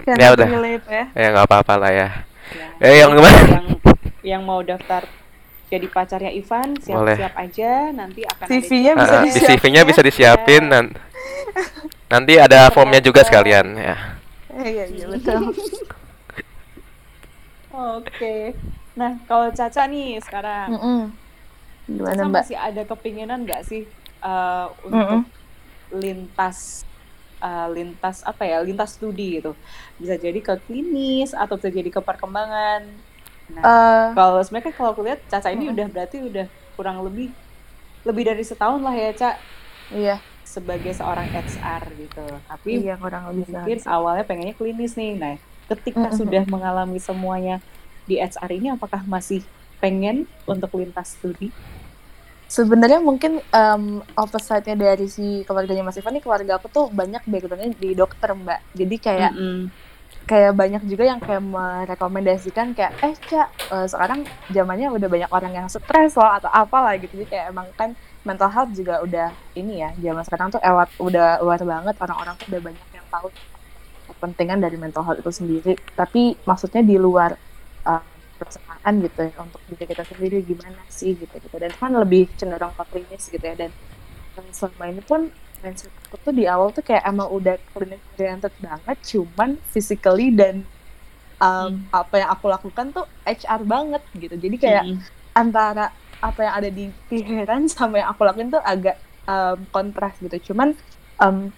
Kan 0.02 0.16
ya 0.16 0.28
udah 0.34 0.48
ya. 0.84 1.04
ya 1.08 1.26
nggak 1.32 1.46
apa-apa 1.46 1.74
lah 1.76 1.92
ya 1.92 2.08
Ya. 2.48 2.64
Eh, 2.80 2.94
yang 2.98 3.12
gimana? 3.12 3.36
yang 3.44 3.66
yang 4.24 4.42
mau 4.42 4.64
daftar 4.64 5.04
jadi 5.68 5.84
pacarnya 5.86 6.32
Ivan 6.32 6.80
siap-siap 6.80 7.36
aja 7.36 7.92
nanti 7.92 8.24
akan 8.24 8.46
CV-nya 8.48 8.92
bisa 8.96 9.12
Ah, 9.12 9.20
di 9.20 9.28
disiapin 9.28 9.52
CV-nya 9.52 9.76
ya. 9.76 9.86
bisa 9.86 10.00
disiapin 10.00 10.62
Ya. 10.64 10.80
Nanti 12.08 12.34
ada 12.40 12.72
formnya 12.72 13.00
juga 13.04 13.20
sekalian 13.24 13.76
ya. 13.76 13.96
Iya 14.68 14.84
iya 14.94 15.04
betul. 15.12 15.42
Oke. 17.72 18.26
Nah, 18.98 19.10
kalau 19.28 19.48
Caca 19.58 19.82
nih 19.92 20.06
sekarang, 20.26 20.70
Mm-mm. 20.70 21.12
Gimana 21.88 22.22
Caca 22.22 22.24
mbak? 22.24 22.46
masih 22.46 22.56
ada 22.66 22.82
kepinginan 22.90 23.38
nggak 23.46 23.62
sih 23.70 23.82
eh, 24.24 24.66
untuk 24.88 25.20
Mm-mm. 25.20 25.24
lintas 26.02 26.58
eh, 27.44 27.66
lintas 27.76 28.16
apa 28.30 28.42
ya 28.50 28.56
lintas 28.68 28.90
studi 28.96 29.22
gitu 29.38 29.50
bisa 30.00 30.14
jadi 30.24 30.38
ke 30.48 30.54
klinis 30.66 31.28
atau 31.42 31.54
bisa 31.60 31.70
jadi 31.78 31.90
ke 31.96 32.00
perkembangan 32.08 32.82
nah 33.56 33.68
Eh, 33.68 34.16
kalau 34.16 34.40
sebenarnya 34.44 34.66
kan 34.70 34.74
kalau 34.78 34.90
aku 34.94 35.02
lihat 35.06 35.20
Caca 35.32 35.48
ini 35.56 35.64
Mm-mm. 35.64 35.74
udah 35.74 35.86
berarti 35.94 36.16
udah 36.30 36.46
kurang 36.76 36.98
lebih 37.06 37.26
lebih 38.08 38.24
dari 38.30 38.42
setahun 38.50 38.80
lah 38.86 38.94
ya 39.02 39.10
Cak 39.20 39.34
iya 39.90 40.22
sebagai 40.54 40.92
seorang 40.98 41.28
HR 41.34 41.84
gitu 42.02 42.20
tapi 42.50 42.70
iya 42.74 42.92
kurang 43.02 43.24
lebih 43.28 43.46
mungkin 43.48 43.52
sehari. 43.52 43.80
awalnya 43.94 44.24
pengennya 44.28 44.54
klinis 44.58 44.92
nih 45.00 45.10
nah 45.22 45.34
ketika 45.70 46.06
Mm-mm. 46.08 46.18
sudah 46.18 46.42
mengalami 46.52 46.98
semuanya 47.08 47.52
di 48.08 48.14
HR 48.22 48.50
ini 48.58 48.66
apakah 48.76 49.02
masih 49.14 49.40
pengen 49.82 50.16
untuk 50.50 50.70
lintas 50.80 51.08
studi 51.16 51.46
Sebenarnya 52.48 53.00
mungkin 53.04 53.44
em, 53.52 53.82
opposite-nya 54.16 54.72
dari 54.72 55.04
si 55.12 55.44
keluarganya 55.44 55.84
Mas 55.84 56.00
Ivan 56.00 56.16
nih 56.16 56.24
keluarga 56.24 56.52
aku 56.56 56.66
tuh 56.72 56.84
banyak 56.88 57.20
background-nya 57.28 57.76
di 57.76 57.88
dokter 57.92 58.30
mbak. 58.32 58.60
Jadi 58.72 58.96
kayak 59.06 59.32
Mm-mm. 59.36 59.70
kayak 60.28 60.52
banyak 60.60 60.82
juga 60.90 61.04
yang 61.10 61.20
kayak 61.24 61.40
merekomendasikan 61.40 62.66
kayak 62.76 62.92
eh 63.04 63.14
cak 63.28 63.48
eh, 63.72 63.86
sekarang 63.92 64.20
zamannya 64.52 64.88
udah 64.96 65.08
banyak 65.14 65.30
orang 65.32 65.52
yang 65.58 65.68
stres 65.72 66.12
loh 66.20 66.28
atau 66.28 66.50
apalah 66.52 66.92
gitu 67.00 67.12
jadi 67.20 67.28
kayak 67.32 67.44
emang 67.52 67.68
kan 67.80 67.90
mental 68.28 68.50
health 68.52 68.72
juga 68.76 69.00
udah 69.00 69.28
ini 69.56 69.80
ya 69.80 69.90
zaman 69.96 70.22
sekarang 70.28 70.48
tuh 70.52 70.60
ewat 70.60 70.88
udah 71.00 71.40
luar 71.40 71.60
banget. 71.64 71.94
Orang-orang 72.04 72.34
tuh 72.36 72.46
udah 72.52 72.60
banyak 72.68 72.88
yang 72.92 73.06
tahu 73.08 73.28
kepentingan 74.12 74.58
dari 74.60 74.76
mental 74.76 75.02
health 75.08 75.20
itu 75.24 75.32
sendiri. 75.32 75.72
Tapi 75.96 76.36
maksudnya 76.44 76.84
di 76.84 77.00
luar 77.00 77.32
perusahaan 78.38 78.94
gitu 79.02 79.20
ya 79.26 79.34
untuk 79.42 79.60
diri 79.66 79.84
kita 79.90 80.02
sendiri 80.06 80.36
gimana 80.46 80.78
sih 80.86 81.18
gitu 81.18 81.34
gitu. 81.42 81.56
Dan 81.58 81.74
kan 81.74 81.90
lebih 81.90 82.30
cenderung 82.38 82.72
ke 82.78 82.84
klinis 82.94 83.26
gitu 83.28 83.42
ya. 83.42 83.56
Dan 83.58 83.70
eh, 84.38 84.48
selama 84.54 84.84
ini 84.94 85.02
pun 85.02 85.26
mindset 85.58 85.90
aku 86.06 86.16
tuh 86.22 86.34
di 86.38 86.46
awal 86.46 86.70
tuh 86.70 86.86
kayak 86.86 87.02
emang 87.02 87.28
udah 87.34 87.58
clinic 87.74 87.98
oriented 88.14 88.54
banget 88.62 88.98
cuman 89.02 89.58
physically 89.66 90.30
dan 90.30 90.62
um, 91.42 91.82
apa 91.90 92.14
yang 92.22 92.30
aku 92.30 92.46
lakukan 92.46 92.94
tuh 92.94 93.06
HR 93.26 93.66
banget 93.66 94.02
gitu. 94.14 94.34
Jadi 94.38 94.56
kayak 94.56 94.84
Mm-mm. 94.86 95.02
antara 95.34 95.90
apa 96.18 96.40
yang 96.42 96.54
ada 96.58 96.70
di 96.70 96.90
pikiran 97.10 97.70
sama 97.70 98.02
yang 98.02 98.08
aku 98.10 98.26
lakuin 98.26 98.50
tuh 98.50 98.62
agak 98.62 98.98
um, 99.28 99.58
kontras 99.70 100.18
gitu. 100.18 100.52
Cuman 100.52 100.74
um, 101.22 101.52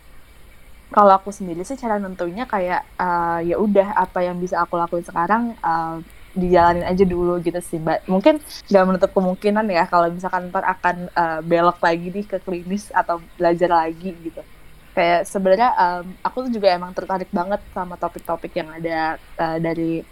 kalau 0.91 1.15
aku 1.15 1.31
sendiri 1.31 1.63
sih 1.63 1.79
cara 1.79 2.03
nentunya 2.03 2.45
kayak 2.45 2.83
uh, 2.99 3.39
ya 3.41 3.57
udah 3.57 3.95
apa 3.95 4.27
yang 4.27 4.37
bisa 4.43 4.59
aku 4.59 4.75
lakuin 4.75 5.07
sekarang 5.07 5.55
uh, 5.63 6.03
dijalanin 6.35 6.87
aja 6.87 7.07
dulu 7.07 7.39
gitu 7.43 7.59
sih 7.63 7.79
mbak. 7.79 8.07
Mungkin 8.11 8.43
nggak 8.43 8.85
menutup 8.87 9.11
kemungkinan 9.15 9.67
ya 9.71 9.87
kalau 9.87 10.11
misalkan 10.11 10.51
ntar 10.51 10.67
akan 10.67 11.07
uh, 11.15 11.41
belok 11.47 11.79
lagi 11.79 12.11
nih 12.11 12.27
ke 12.27 12.37
klinis 12.43 12.91
atau 12.91 13.23
belajar 13.39 13.71
lagi 13.71 14.15
gitu. 14.19 14.43
Kayak 14.91 15.31
sebenarnya 15.31 15.71
um, 15.79 16.05
aku 16.27 16.51
tuh 16.51 16.53
juga 16.59 16.75
emang 16.75 16.91
tertarik 16.91 17.31
banget 17.31 17.63
sama 17.71 17.95
topik-topik 17.95 18.51
yang 18.59 18.75
ada 18.75 19.15
uh, 19.39 19.59
dari 19.63 20.03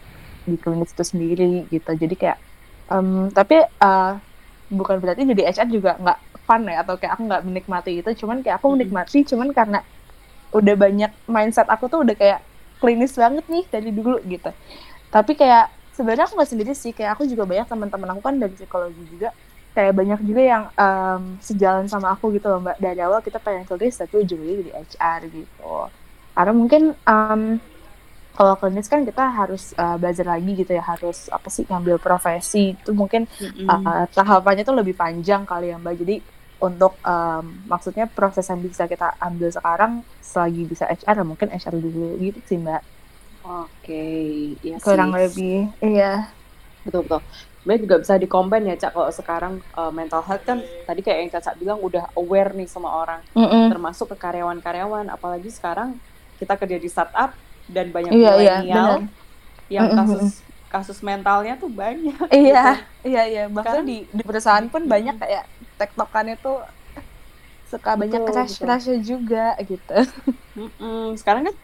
di 0.46 0.56
klinis 0.56 0.94
itu 0.94 1.04
sendiri 1.04 1.66
gitu. 1.66 1.90
Jadi 1.90 2.14
kayak 2.14 2.38
um, 2.86 3.26
tapi 3.34 3.58
uh, 3.82 4.14
bukan 4.68 5.00
berarti 5.00 5.24
jadi 5.24 5.42
HR 5.52 5.68
juga 5.72 5.96
nggak 5.96 6.18
fun 6.44 6.64
ya 6.64 6.84
atau 6.84 6.94
kayak 6.96 7.12
aku 7.16 7.22
nggak 7.28 7.42
menikmati 7.44 7.92
itu 8.00 8.10
cuman 8.24 8.40
kayak 8.40 8.60
aku 8.60 8.72
menikmati 8.72 9.24
cuman 9.24 9.52
karena 9.52 9.80
udah 10.52 10.74
banyak 10.76 11.12
mindset 11.28 11.68
aku 11.68 11.92
tuh 11.92 12.04
udah 12.04 12.16
kayak 12.16 12.40
klinis 12.80 13.12
banget 13.18 13.44
nih 13.50 13.64
dari 13.68 13.90
dulu 13.92 14.22
gitu. 14.24 14.50
Tapi 15.12 15.32
kayak 15.34 15.68
sebenarnya 15.92 16.30
aku 16.30 16.38
nggak 16.38 16.50
sendiri 16.50 16.72
sih 16.72 16.94
kayak 16.94 17.18
aku 17.18 17.28
juga 17.28 17.44
banyak 17.44 17.66
teman-teman 17.68 18.08
aku 18.16 18.20
kan 18.22 18.34
dari 18.38 18.54
psikologi 18.54 19.02
juga 19.10 19.34
kayak 19.76 19.92
banyak 19.94 20.20
juga 20.24 20.42
yang 20.42 20.64
um, 20.74 21.36
sejalan 21.42 21.86
sama 21.90 22.14
aku 22.16 22.32
gitu 22.32 22.48
loh 22.48 22.62
mbak. 22.62 22.80
Dari 22.80 23.00
awal 23.02 23.20
kita 23.20 23.42
pengen 23.42 23.68
klinis 23.68 23.98
tapi 23.98 24.24
ujungnya 24.24 24.54
jadi 24.64 24.72
HR 24.84 25.20
gitu. 25.28 25.74
Karena 26.32 26.52
mungkin 26.54 26.82
um, 27.02 27.42
kalau 28.38 28.54
klinis 28.54 28.86
kan 28.86 29.02
kita 29.02 29.26
harus 29.34 29.74
uh, 29.74 29.98
belajar 29.98 30.22
lagi 30.30 30.54
gitu 30.54 30.70
ya 30.70 30.84
harus 30.86 31.26
apa 31.28 31.50
sih 31.50 31.66
ngambil 31.66 31.98
profesi 31.98 32.78
itu 32.78 32.94
mungkin 32.94 33.26
Mm-mm. 33.42 33.66
uh, 33.66 34.06
tahapannya 34.14 34.62
tuh 34.62 34.78
lebih 34.78 34.94
panjang 34.94 35.42
kali 35.42 35.74
ya 35.74 35.76
mbak 35.82 35.98
jadi 35.98 36.22
untuk 36.62 36.94
um, 37.02 37.44
maksudnya 37.66 38.06
proses 38.06 38.46
yang 38.46 38.62
bisa 38.62 38.86
kita 38.86 39.18
ambil 39.18 39.50
sekarang 39.50 39.92
selagi 40.22 40.62
bisa 40.70 40.86
HR 40.86 41.26
mungkin 41.26 41.50
HR 41.50 41.74
dulu 41.76 42.14
gitu 42.22 42.38
sih 42.46 42.58
mbak 42.62 42.82
Oke, 43.48 44.04
iya 44.60 44.76
kurang 44.78 45.10
sih. 45.10 45.18
lebih 45.18 45.58
iya 45.80 46.30
Betul 46.84 47.04
betul. 47.04 47.20
Sebenarnya 47.60 47.80
juga 47.84 47.96
bisa 48.00 48.14
dikombin 48.16 48.64
ya 48.64 48.76
Cak 48.80 48.92
kalau 48.96 49.10
sekarang 49.12 49.54
uh, 49.76 49.92
mental 49.92 50.24
health 50.24 50.44
kan 50.46 50.58
tadi 50.88 51.00
kayak 51.04 51.18
yang 51.20 51.30
Caca 51.36 51.52
bilang 51.52 51.78
udah 51.84 52.08
aware 52.16 52.56
nih 52.56 52.64
sama 52.64 52.88
orang, 52.88 53.20
Mm-mm. 53.36 53.68
termasuk 53.68 54.08
ke 54.14 54.16
karyawan-karyawan. 54.16 55.12
Apalagi 55.12 55.52
sekarang 55.52 56.00
kita 56.40 56.56
kerja 56.56 56.76
di 56.80 56.88
startup 56.88 57.34
dan 57.68 57.86
banyak 57.88 58.10
iya 58.10 58.32
iya 58.34 58.54
milenial 58.58 58.88
benar 58.98 59.02
yang 59.68 59.84
Mm-mm. 59.86 59.98
kasus 59.98 60.26
kasus 60.68 60.98
mentalnya 61.00 61.56
tuh 61.56 61.68
banyak. 61.68 62.28
iya 62.30 62.76
iya 63.02 63.22
iya 63.24 63.44
bahkan 63.46 63.80
Sekarang- 63.80 63.88
di, 63.88 63.96
di 64.06 64.22
perusahaan 64.22 64.66
pun 64.66 64.80
Mm-mm. 64.80 64.90
banyak 64.90 65.16
kayak 65.16 65.44
tektokannya 65.76 66.36
tuh 66.38 66.60
suka 67.64 67.94
banyak 67.94 68.16
Betul, 68.18 68.28
crash 68.30 68.56
crashnya 68.58 68.98
juga 68.98 69.52
gitu 69.58 69.96
Mm-mm. 70.54 71.14
Sekarang 71.14 71.44
kan 71.44 71.54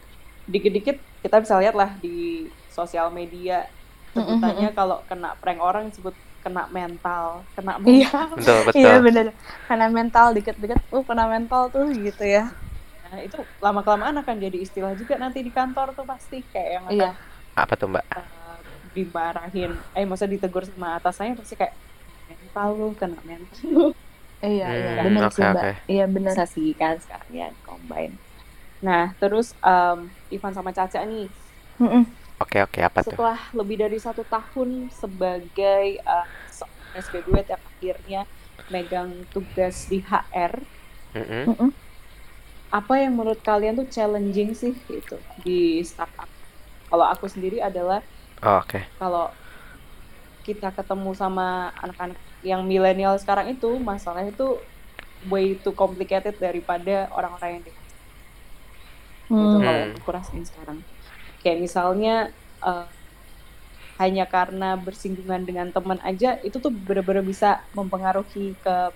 dikit-dikit 0.45 0.97
kita 1.19 1.41
bisa 1.41 1.57
lihat 1.57 1.73
lah 1.73 1.97
di 1.97 2.45
sosial 2.69 3.09
media 3.09 3.65
sebutannya 4.11 4.69
kalau 4.71 5.01
kena 5.03 5.33
prank 5.35 5.59
orang 5.59 5.89
disebut 5.89 6.13
kena 6.39 6.69
mental, 6.69 7.41
kena 7.51 7.81
Iya. 7.81 8.05
mental. 8.05 8.25
Betul, 8.31 8.57
betul. 8.63 8.77
iya 8.77 8.95
benar 9.01 9.25
karena 9.65 9.85
mental 9.89 10.27
dikit-dikit 10.31 10.79
uh 10.87 11.03
kena 11.03 11.25
mental 11.25 11.63
tuh 11.67 11.89
gitu 11.91 12.21
ya 12.21 12.53
Nah, 13.15 13.21
itu 13.27 13.37
lama 13.65 13.79
kelamaan 13.85 14.17
akan 14.21 14.35
jadi 14.45 14.57
istilah 14.65 14.93
juga 15.01 15.15
nanti 15.23 15.39
di 15.47 15.51
kantor 15.57 15.87
tuh 15.97 16.03
pasti 16.11 16.35
kayak 16.53 16.69
yang 16.75 16.85
akan 16.93 17.09
iya 17.09 17.15
Apa 17.55 17.73
tuh, 17.79 17.87
Mbak? 17.91 18.05
uh, 18.15 18.57
dimarahin, 18.95 19.71
eh 19.97 20.05
masa 20.11 20.25
ditegur 20.33 20.63
sama 20.69 20.87
atasannya 20.99 21.33
pasti 21.39 21.55
kayak 21.61 21.75
mental 22.29 22.67
lu 22.79 22.85
kena 22.99 23.19
mental 23.31 23.59
lu. 23.75 23.81
iya 24.45 24.65
iya 24.81 24.91
Hmm, 24.95 25.05
benar 25.05 25.25
oke, 25.27 25.37
sih 25.37 25.45
mbak 25.51 25.65
oke. 25.65 25.69
iya 25.91 26.03
benar 26.15 26.37
Bisa 26.37 26.41
sih 26.53 26.67
kan 26.81 26.95
sekarang 27.03 27.31
ya 27.41 27.45
combine. 27.65 28.13
Nah, 28.85 29.01
terus 29.21 29.47
um, 29.67 29.97
Ivan 30.35 30.53
sama 30.57 30.71
Caca 30.77 30.99
nih 31.11 31.23
Mm-mm. 31.79 32.03
Oke, 32.43 32.57
oke, 32.63 32.79
apa 32.83 33.01
tuh? 33.07 33.19
setelah 33.19 33.37
lebih 33.59 33.77
dari 33.83 33.97
satu 34.05 34.23
tahun 34.33 34.69
sebagai 35.01 35.85
uh, 36.07 36.25
seorang 36.57 36.85
fresh 36.91 37.09
graduate 37.11 37.49
yang 37.53 37.63
akhirnya 37.71 38.19
megang 38.73 39.11
tugas 39.33 39.75
di 39.91 39.97
HR, 40.01 40.53
Mm-mm. 41.15 41.49
Mm-mm. 41.49 41.69
Apa 42.75 42.93
yang 43.03 43.13
menurut 43.15 43.39
kalian 43.39 43.79
tuh 43.79 43.87
challenging 43.95 44.51
sih 44.61 44.73
gitu 44.91 45.15
di 45.45 45.79
startup? 45.89 46.27
Kalau 46.91 47.05
aku 47.13 47.25
sendiri 47.31 47.57
adalah 47.63 47.99
Oh, 48.43 48.61
oke. 48.61 48.79
kalau 48.99 49.25
kita 50.45 50.69
ketemu 50.77 51.11
sama 51.17 51.73
anak-anak 51.83 52.19
yang 52.45 52.61
milenial 52.69 53.17
sekarang 53.17 53.47
itu 53.55 53.69
masalahnya 53.81 54.31
itu 54.35 54.47
way 55.31 55.57
too 55.63 55.73
complicated 55.73 56.35
daripada 56.37 57.09
orang-orang 57.17 57.49
yang 57.57 57.63
di 57.65 57.71
gitu 59.41 59.57
Hmm. 59.57 59.65
kalau 59.65 59.79
yang 59.81 59.93
aku 59.97 60.09
rasain 60.13 60.45
sekarang 60.45 60.79
kayak 61.41 61.57
misalnya 61.65 62.15
eh, 62.61 62.87
hanya 64.01 64.25
karena 64.27 64.75
bersinggungan 64.75 65.41
dengan 65.49 65.67
teman 65.75 65.99
aja 66.03 66.37
itu 66.43 66.57
tuh 66.59 66.69
bener-bener 66.69 67.23
bisa 67.23 67.49
mempengaruhi 67.77 68.59
ke 68.59 68.75
apa, 68.91 68.93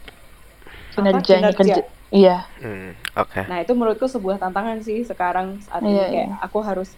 kinerjanya 0.94 1.52
kerja 1.56 1.82
iya 2.12 2.50
Hmm, 2.60 2.92
oke. 3.16 3.42
Nah 3.50 3.58
itu 3.63 3.72
menurutku 3.78 4.08
sebuah 4.16 4.38
tantangan 4.44 4.80
sih 4.88 5.00
sekarang 5.12 5.48
saat 5.66 5.84
ini 5.92 6.04
Iya, 6.04 6.10
kayak 6.12 6.30
aku 6.46 6.60
harus 6.70 6.89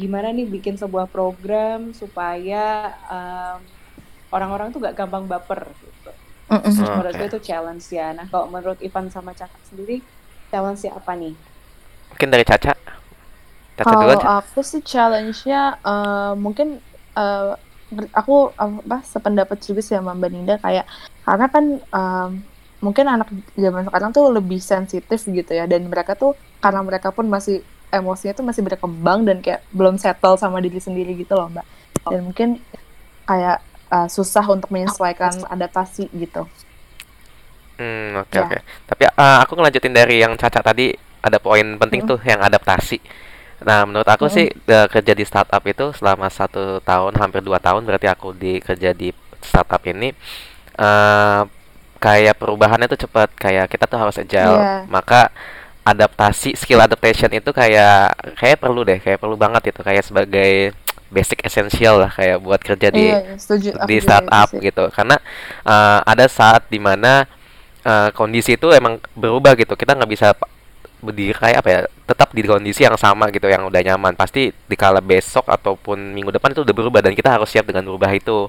gimana 0.00 0.28
nih 0.36 0.46
bikin 0.54 0.74
sebuah 0.82 1.06
program 1.14 1.78
supaya 2.00 2.56
em, 3.10 3.58
orang-orang 4.34 4.68
tuh 4.72 4.78
gak 4.86 4.96
gampang 5.00 5.24
baper 5.32 5.60
gitu. 5.84 6.10
Oh, 6.50 6.60
Menurutku 6.94 7.22
oke. 7.22 7.28
itu 7.30 7.38
challenge 7.48 7.86
ya. 7.98 8.06
Nah 8.18 8.26
kalau 8.32 8.46
menurut 8.54 8.78
Ivan 8.86 9.06
sama 9.14 9.32
Cakak 9.40 9.62
sendiri 9.68 9.94
challenge 10.52 10.82
apa 11.00 11.12
nih? 11.22 11.34
Mungkin 12.10 12.28
dari 12.32 12.44
Caca. 12.46 12.72
Caca 13.76 13.94
dulu 13.94 14.10
Kalau 14.10 14.16
aja. 14.16 14.28
aku 14.38 14.60
sih 14.70 14.80
challenge-nya 14.90 15.60
eh, 15.86 16.32
mungkin 16.44 16.68
ber- 17.94 18.12
aku 18.20 18.32
apa 18.58 18.96
sependapat 19.12 19.58
juga 19.66 19.80
sih 19.84 19.94
sama 19.98 20.12
Mbak 20.18 20.30
Ninda 20.32 20.54
kayak 20.64 20.84
karena 21.26 21.46
kan 21.54 21.64
em, 21.96 22.30
mungkin 22.84 23.08
anak 23.08 23.28
zaman 23.56 23.88
sekarang 23.88 24.10
tuh 24.12 24.28
lebih 24.30 24.60
sensitif 24.60 25.24
gitu 25.24 25.52
ya 25.52 25.64
dan 25.64 25.88
mereka 25.88 26.12
tuh 26.14 26.36
karena 26.60 26.80
mereka 26.84 27.08
pun 27.14 27.24
masih 27.26 27.64
emosinya 27.88 28.34
tuh 28.36 28.44
masih 28.44 28.62
berkembang 28.66 29.24
dan 29.24 29.40
kayak 29.40 29.64
belum 29.72 29.96
settle 29.96 30.36
sama 30.36 30.60
diri 30.60 30.78
sendiri 30.82 31.16
gitu 31.16 31.32
loh 31.38 31.48
Mbak. 31.48 31.66
Dan 32.10 32.20
mungkin 32.28 32.48
kayak 33.24 33.58
eh, 33.90 34.08
susah 34.10 34.44
untuk 34.50 34.68
menyesuaikan 34.74 35.46
adaptasi 35.48 36.10
gitu. 36.12 36.44
Hmm, 37.76 38.24
oke 38.24 38.32
Ya. 38.32 38.40
oke. 38.40 38.58
Tapi 38.88 39.04
uh, 39.04 39.38
aku 39.44 39.52
ngelanjutin 39.56 39.92
dari 39.92 40.24
yang 40.24 40.32
Caca 40.40 40.60
tadi 40.64 40.96
ada 41.20 41.36
poin 41.36 41.76
penting 41.76 42.00
Mm. 42.04 42.08
tuh 42.08 42.18
yang 42.24 42.40
adaptasi. 42.40 42.98
Nah, 43.64 43.84
menurut 43.88 44.08
aku 44.08 44.28
sih 44.28 44.48
eh, 44.48 44.86
kerja 44.92 45.12
di 45.16 45.24
startup 45.24 45.60
itu 45.64 45.92
selama 45.96 46.28
satu 46.28 46.80
tahun 46.84 47.16
hampir 47.20 47.40
dua 47.44 47.56
tahun 47.60 47.84
berarti 47.88 48.08
aku 48.08 48.36
di 48.36 48.60
kerja 48.60 48.92
di 48.92 49.12
startup 49.40 49.80
ini 49.88 50.12
eh 50.76 51.40
kayak 51.96 52.36
perubahannya 52.36 52.86
tuh 52.86 53.00
cepat 53.00 53.32
kayak 53.34 53.66
kita 53.66 53.84
tuh 53.84 53.98
harus 53.98 54.16
agile 54.16 54.54
Iya. 54.54 54.84
maka 54.86 55.32
adaptasi 55.82 56.54
skill 56.54 56.80
adaptation 56.80 57.30
itu 57.30 57.50
kayak 57.50 58.10
kayak 58.34 58.58
perlu 58.58 58.82
deh 58.82 58.98
kayak 58.98 59.16
perlu 59.16 59.34
banget 59.34 59.70
itu 59.70 59.80
kayak 59.80 60.02
sebagai 60.02 60.74
basic 61.06 61.38
essential 61.40 62.02
lah 62.02 62.10
kayak 62.10 62.38
buat 62.38 62.58
kerja 62.58 62.90
di 62.90 63.06
Iya, 63.06 63.18
iya, 63.22 63.34
setuju. 63.36 63.68
Di 63.86 63.96
startup 63.98 64.48
itu 64.48 64.58
sih. 64.58 64.66
gitu 64.66 64.84
karena 64.90 65.16
eh, 65.62 65.98
ada 66.02 66.26
saat 66.26 66.66
di 66.66 66.78
mana 66.78 67.22
eh, 67.80 68.10
kondisi 68.10 68.54
itu 68.54 68.66
emang 68.68 68.98
berubah 69.14 69.54
gitu 69.54 69.72
kita 69.72 69.94
nggak 69.94 70.10
bisa 70.10 70.34
berdiri 70.96 71.30
kayak 71.30 71.60
apa 71.60 71.68
ya 71.68 71.80
tetap 72.04 72.32
di 72.32 72.42
kondisi 72.42 72.82
yang 72.82 72.96
sama 72.96 73.28
gitu 73.28 73.46
yang 73.46 73.62
udah 73.62 73.78
nyaman 73.78 74.16
pasti 74.16 74.50
dikala 74.66 74.98
besok 74.98 75.46
ataupun 75.46 76.10
minggu 76.10 76.32
depan 76.32 76.50
itu 76.50 76.60
udah 76.60 76.74
berubah 76.74 77.00
dan 77.00 77.12
kita 77.12 77.30
harus 77.30 77.46
siap 77.46 77.62
dengan 77.64 77.86
berubah 77.86 78.10
itu 78.10 78.48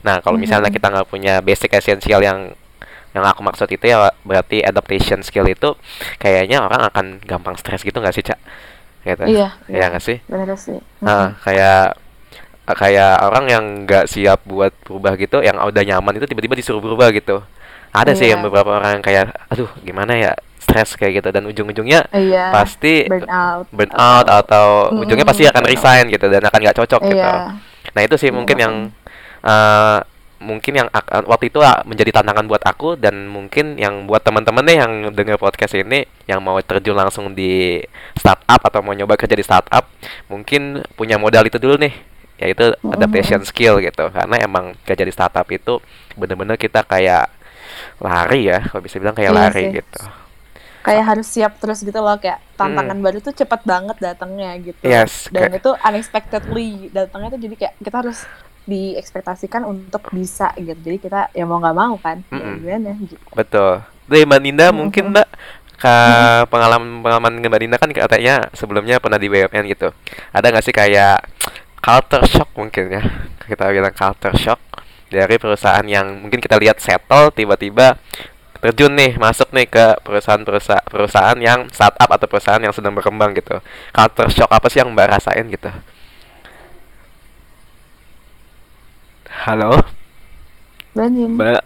nah 0.00 0.20
kalau 0.20 0.38
misalnya 0.38 0.70
Mhm. 0.70 0.76
kita 0.76 0.86
nggak 0.86 1.08
punya 1.08 1.34
basic 1.40 1.72
essential 1.72 2.20
yang 2.20 2.52
yang 3.16 3.24
aku 3.24 3.40
maksud 3.40 3.64
itu 3.66 3.80
ya 3.88 4.12
berarti 4.22 4.60
adaptation 4.60 5.24
skill 5.24 5.48
itu 5.48 5.72
kayaknya 6.20 6.60
orang 6.60 6.84
akan 6.92 7.06
gampang 7.24 7.56
stres 7.56 7.80
gitu 7.80 7.96
nggak 7.96 8.12
sih 8.12 8.20
cak 8.20 8.36
gitu 9.02 9.22
Iya, 9.24 9.48
ya 9.66 9.72
iya. 9.72 9.84
nggak 9.88 10.04
sih 10.04 10.18
Bener 10.28 10.52
sih. 10.54 10.76
Nah, 11.00 11.32
kayak 11.40 11.96
kayak 12.66 13.22
orang 13.22 13.44
yang 13.46 13.64
nggak 13.86 14.10
siap 14.10 14.42
buat 14.42 14.74
berubah 14.82 15.14
gitu, 15.14 15.38
yang 15.38 15.54
udah 15.56 15.82
nyaman 15.86 16.18
itu 16.18 16.26
tiba-tiba 16.26 16.58
disuruh 16.58 16.82
berubah 16.82 17.14
gitu. 17.14 17.38
Ada 17.94 18.12
sih 18.12 18.26
yang 18.26 18.42
Iya. 18.42 18.46
beberapa 18.50 18.76
orang 18.76 18.98
yang 18.98 19.04
kayak, 19.06 19.30
aduh 19.46 19.70
gimana 19.80 20.18
ya, 20.18 20.34
stres 20.58 20.98
kayak 20.98 21.22
gitu 21.22 21.28
dan 21.30 21.46
ujung-ujungnya 21.46 22.10
Iya. 22.10 22.50
pasti 22.50 23.06
burn 23.06 23.30
out. 23.30 23.70
burn 23.70 23.92
out 23.94 24.26
atau 24.26 24.90
Mm-mm, 24.90 25.06
ujungnya 25.06 25.22
pasti 25.22 25.46
akan 25.46 25.62
resign 25.62 26.10
gitu 26.10 26.26
dan 26.26 26.42
akan 26.42 26.58
nggak 26.58 26.76
cocok 26.76 27.00
gitu. 27.06 27.16
Iya. 27.22 27.54
Nah 27.94 28.00
itu 28.02 28.14
sih 28.18 28.28
Iya, 28.28 28.36
mungkin 28.36 28.56
yang 28.58 28.74
eh, 29.46 29.98
mungkin 30.38 30.72
yang 30.74 30.88
ak- 30.88 31.24
waktu 31.24 31.48
itu 31.48 31.58
ah, 31.58 31.80
menjadi 31.82 32.12
tantangan 32.14 32.44
buat 32.44 32.60
aku 32.60 32.94
dan 32.94 33.24
mungkin 33.26 33.74
yang 33.74 34.04
buat 34.04 34.20
teman-teman 34.20 34.62
nih 34.62 34.76
yang 34.78 34.92
dengar 35.10 35.36
podcast 35.36 35.72
ini 35.74 36.04
yang 36.24 36.38
mau 36.38 36.60
terjun 36.60 36.92
langsung 36.92 37.32
di 37.32 37.80
startup 38.12 38.60
atau 38.60 38.80
mau 38.80 38.92
nyoba 38.92 39.14
kerja 39.14 39.32
di 39.32 39.40
startup 39.40 39.88
mungkin 40.26 40.62
punya 40.92 41.16
modal 41.16 41.42
itu 41.42 41.56
dulu 41.56 41.76
nih 41.78 41.94
yaitu 42.36 42.68
adaptation 42.84 43.40
skill 43.42 43.80
gitu 43.80 44.10
karena 44.10 44.36
emang 44.38 44.76
kerja 44.82 45.00
di 45.00 45.10
startup 45.10 45.48
itu 45.48 45.80
bener-bener 46.12 46.54
kita 46.54 46.84
kayak 46.84 47.32
lari 47.96 48.44
ya 48.46 48.60
kalau 48.62 48.80
bisa 48.80 48.96
bilang 48.96 49.12
kayak 49.12 49.30
Iya 49.30 49.38
lari 49.38 49.62
sih. 49.62 49.72
gitu 49.74 50.00
Kayak 50.78 51.04
harus 51.08 51.26
siap 51.26 51.58
terus 51.58 51.82
gitu 51.82 51.98
loh 51.98 52.14
kayak 52.14 52.38
tantangan 52.54 52.94
baru 52.96 53.18
tuh 53.18 53.34
cepet 53.34 53.58
banget 53.64 53.98
datangnya 53.98 54.54
gitu. 54.56 54.78
yes 54.80 55.26
Dan 55.26 55.50
kayak- 55.50 55.58
itu 55.58 55.70
unexpectedly 55.80 56.68
datangnya 56.90 57.28
tuh 57.28 57.40
jadi 57.40 57.54
kayak 57.56 57.74
kita 57.80 57.96
harus 57.98 58.18
diekspektasikan 58.66 59.62
untuk 59.62 60.02
bisa 60.10 60.50
gitu. 60.58 60.76
Jadi 60.76 60.98
kita 60.98 61.30
ya 61.30 61.46
mau 61.46 61.62
nggak 61.62 61.76
mau 61.76 61.94
kan. 61.96 62.20
Ya 62.28 62.36
Mm-mm. 62.36 62.54
gimana 62.60 62.90
gitu. 63.00 63.16
Betul. 63.32 63.80
Dari 64.06 64.22
Mbak 64.26 64.40
Ninda 64.42 64.66
Mhm. 64.70 64.76
mungkin 64.76 65.04
Mbak 65.14 65.28
ke 65.76 65.96
pengalaman-pengalaman 66.48 67.32
Mbak 67.40 67.60
Ninda 67.60 67.76
kan 67.76 67.90
katanya 67.92 68.48
sebelumnya 68.52 68.96
pernah 68.98 69.20
di 69.20 69.28
BUMN 69.28 69.64
gitu. 69.70 69.92
Ada 70.32 70.50
nggak 70.50 70.64
sih 70.64 70.74
kayak 70.74 71.22
culture 71.78 72.26
shock 72.26 72.50
mungkin 72.56 72.84
ya? 72.90 73.02
Kita 73.46 73.70
bilang 73.70 73.94
culture 73.94 74.34
shock 74.34 74.58
dari 75.06 75.38
perusahaan 75.38 75.86
yang 75.86 76.26
mungkin 76.26 76.42
kita 76.42 76.58
lihat 76.58 76.82
settle 76.82 77.30
tiba-tiba 77.30 77.94
terjun 78.56 78.90
nih 78.96 79.14
masuk 79.20 79.52
nih 79.54 79.68
ke 79.68 80.00
perusahaan-perusahaan 80.02 80.82
perusahaan 80.90 81.38
yang 81.38 81.70
startup 81.70 82.08
atau 82.10 82.26
perusahaan 82.26 82.58
yang 82.58 82.74
sedang 82.74 82.96
berkembang 82.96 83.36
gitu. 83.36 83.60
Culture 83.94 84.32
shock 84.32 84.50
apa 84.50 84.66
sih 84.66 84.82
yang 84.82 84.90
Mbak 84.90 85.06
rasain 85.12 85.46
gitu? 85.46 85.70
Halo, 89.46 89.78
Banin. 90.90 91.38
Mbak. 91.38 91.62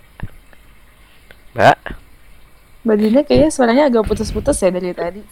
Mbak. 1.56 1.78
Mbak 2.84 2.96
Dina 3.00 3.20
kayaknya 3.24 3.48
suaranya 3.48 3.84
agak 3.88 4.04
putus-putus 4.04 4.60
ya 4.60 4.68
dari 4.68 4.92
tadi. 4.92 5.22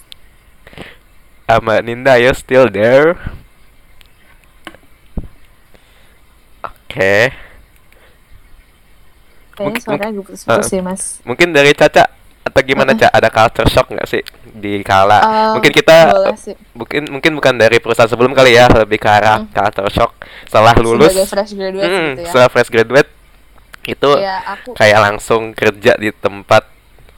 Mbak 1.44 1.80
Ninda, 1.84 2.16
you 2.16 2.32
still 2.32 2.72
there? 2.72 3.20
Oke, 6.64 7.30
Kayaknya 9.52 9.60
Mungkin- 9.60 9.82
suaranya 9.84 10.08
agak 10.08 10.24
putus-putus 10.24 10.64
uh, 10.64 10.70
sih 10.72 10.80
mas. 10.80 11.02
mungkin 11.28 11.52
dari 11.52 11.76
Caca 11.76 12.08
atau 12.58 12.66
gimana. 12.66 12.90
Caca? 12.92 13.08
Ada 13.14 13.28
culture 13.30 13.68
shock 13.70 13.86
nggak 13.94 14.08
sih 14.10 14.22
di 14.50 14.82
kala? 14.82 15.18
Eh, 15.22 15.50
mungkin 15.54 15.72
kita 15.72 15.96
mungkin 16.74 17.02
mungkin 17.08 17.32
bukan 17.38 17.54
dari 17.54 17.78
perusahaan 17.78 18.10
sebelum 18.10 18.34
kali 18.34 18.58
ya, 18.58 18.66
lebih 18.66 18.98
ke 18.98 19.08
arah 19.08 19.38
Hmm. 19.38 19.50
culture 19.54 19.90
shock 19.94 20.10
setelah 20.44 20.74
lulus, 20.76 21.14
sebagai 21.14 21.26
fresh 21.30 21.52
graduate 21.54 21.86
Hmm, 21.88 22.08
gitu 22.12 22.20
ya. 22.20 22.26
setelah 22.28 22.48
fresh 22.50 22.70
graduate 22.70 23.10
itu 23.88 24.10
Kayak 24.12 24.40
aku 24.44 24.70
kayak 24.76 24.98
langsung 25.00 25.42
kerja 25.56 25.92
di 25.96 26.10
tempat 26.12 26.62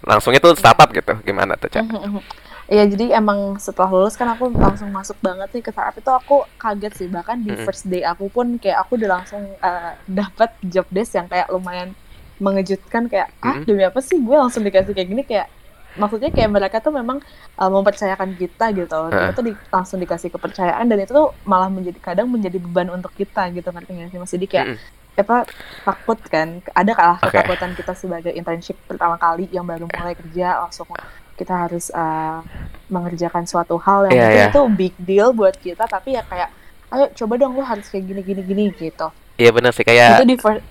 langsung 0.01 0.31
itu 0.33 0.47
startup 0.55 0.89
gitu. 0.93 1.13
Gimana 1.25 1.59
tuh 1.59 1.69
Caca? 1.69 1.83
Mhm, 1.83 2.01
mhm. 2.15 2.23
Iya 2.71 2.87
jadi 2.87 3.19
emang 3.19 3.59
setelah 3.59 3.91
lulus 3.91 4.15
kan 4.15 4.31
aku 4.31 4.47
langsung 4.55 4.95
masuk 4.95 5.19
banget 5.19 5.51
nih 5.51 5.59
ke 5.59 5.75
startup 5.75 5.99
itu 5.99 6.07
aku 6.07 6.37
kaget 6.55 6.93
sih 6.95 7.09
bahkan 7.11 7.43
di 7.43 7.51
first 7.67 7.91
day 7.91 8.07
aku 8.07 8.31
pun 8.31 8.63
kayak 8.63 8.79
aku 8.87 8.95
udah 8.95 9.19
langsung 9.19 9.43
eh, 9.59 9.93
dapat 10.07 10.55
job 10.63 10.87
desk 10.87 11.19
yang 11.19 11.27
kayak 11.27 11.51
lumayan 11.51 11.99
mengejutkan 12.41 13.07
kayak 13.07 13.29
ah 13.39 13.61
demi 13.61 13.85
apa 13.85 14.01
sih 14.01 14.17
gue 14.17 14.33
langsung 14.33 14.65
dikasih 14.65 14.97
kayak 14.97 15.09
gini? 15.09 15.23
Kayak 15.23 15.47
maksudnya 15.95 16.31
kayak 16.31 16.51
mereka 16.51 16.77
tuh 16.81 16.91
memang 16.91 17.21
eh, 17.55 17.71
mempercayakan 17.71 18.35
kita 18.35 18.73
gitu. 18.73 18.99
Kita 19.13 19.31
tuh 19.31 19.45
di- 19.45 19.61
langsung 19.69 19.99
dikasih 20.01 20.33
kepercayaan 20.33 20.89
dan 20.89 20.99
itu 20.99 21.13
tuh 21.13 21.37
malah 21.45 21.69
menjadi 21.69 22.01
kadang 22.01 22.33
menjadi 22.33 22.57
beban 22.57 22.89
untuk 22.91 23.13
kita 23.13 23.53
gitu 23.53 23.69
ngerti 23.69 23.91
nggak 23.93 24.09
sih? 24.11 24.19
Mas? 24.19 24.33
Jadi 24.33 24.47
kayak 24.49 24.67
apa 25.21 25.45
takut 25.85 26.19
kan? 26.27 26.65
Ada 26.73 26.93
kalah 26.97 27.19
Oke. 27.21 27.29
ketakutan 27.29 27.71
kita 27.77 27.93
sebagai 27.93 28.33
internship 28.33 28.81
pertama 28.89 29.21
kali 29.21 29.53
yang 29.53 29.69
baru 29.69 29.85
mulai 29.85 30.17
kerja 30.17 30.65
langsung 30.65 30.89
kita 31.37 31.69
harus 31.69 31.89
uh, 31.93 32.41
mengerjakan 32.89 33.45
suatu 33.45 33.77
hal 33.81 34.09
yang 34.09 34.17
Iya, 34.17 34.23
mungkin 34.25 34.41
iya. 34.41 34.51
itu 34.53 34.61
big 34.77 34.95
deal 34.97 35.29
buat 35.33 35.57
kita 35.57 35.85
tapi 35.85 36.17
ya 36.17 36.23
kayak 36.25 36.49
ayo 36.91 37.07
coba 37.17 37.39
dong 37.39 37.55
lu 37.57 37.63
harus 37.63 37.87
kayak 37.89 38.05
gini 38.09 38.21
gini 38.21 38.41
gini 38.45 38.63
gitu. 38.73 39.09
Iya 39.37 39.51
bener 39.53 39.73
sih. 39.73 39.85
Kayak 39.85 40.21
itu 40.21 40.27
di 40.27 40.37
fir- 40.37 40.65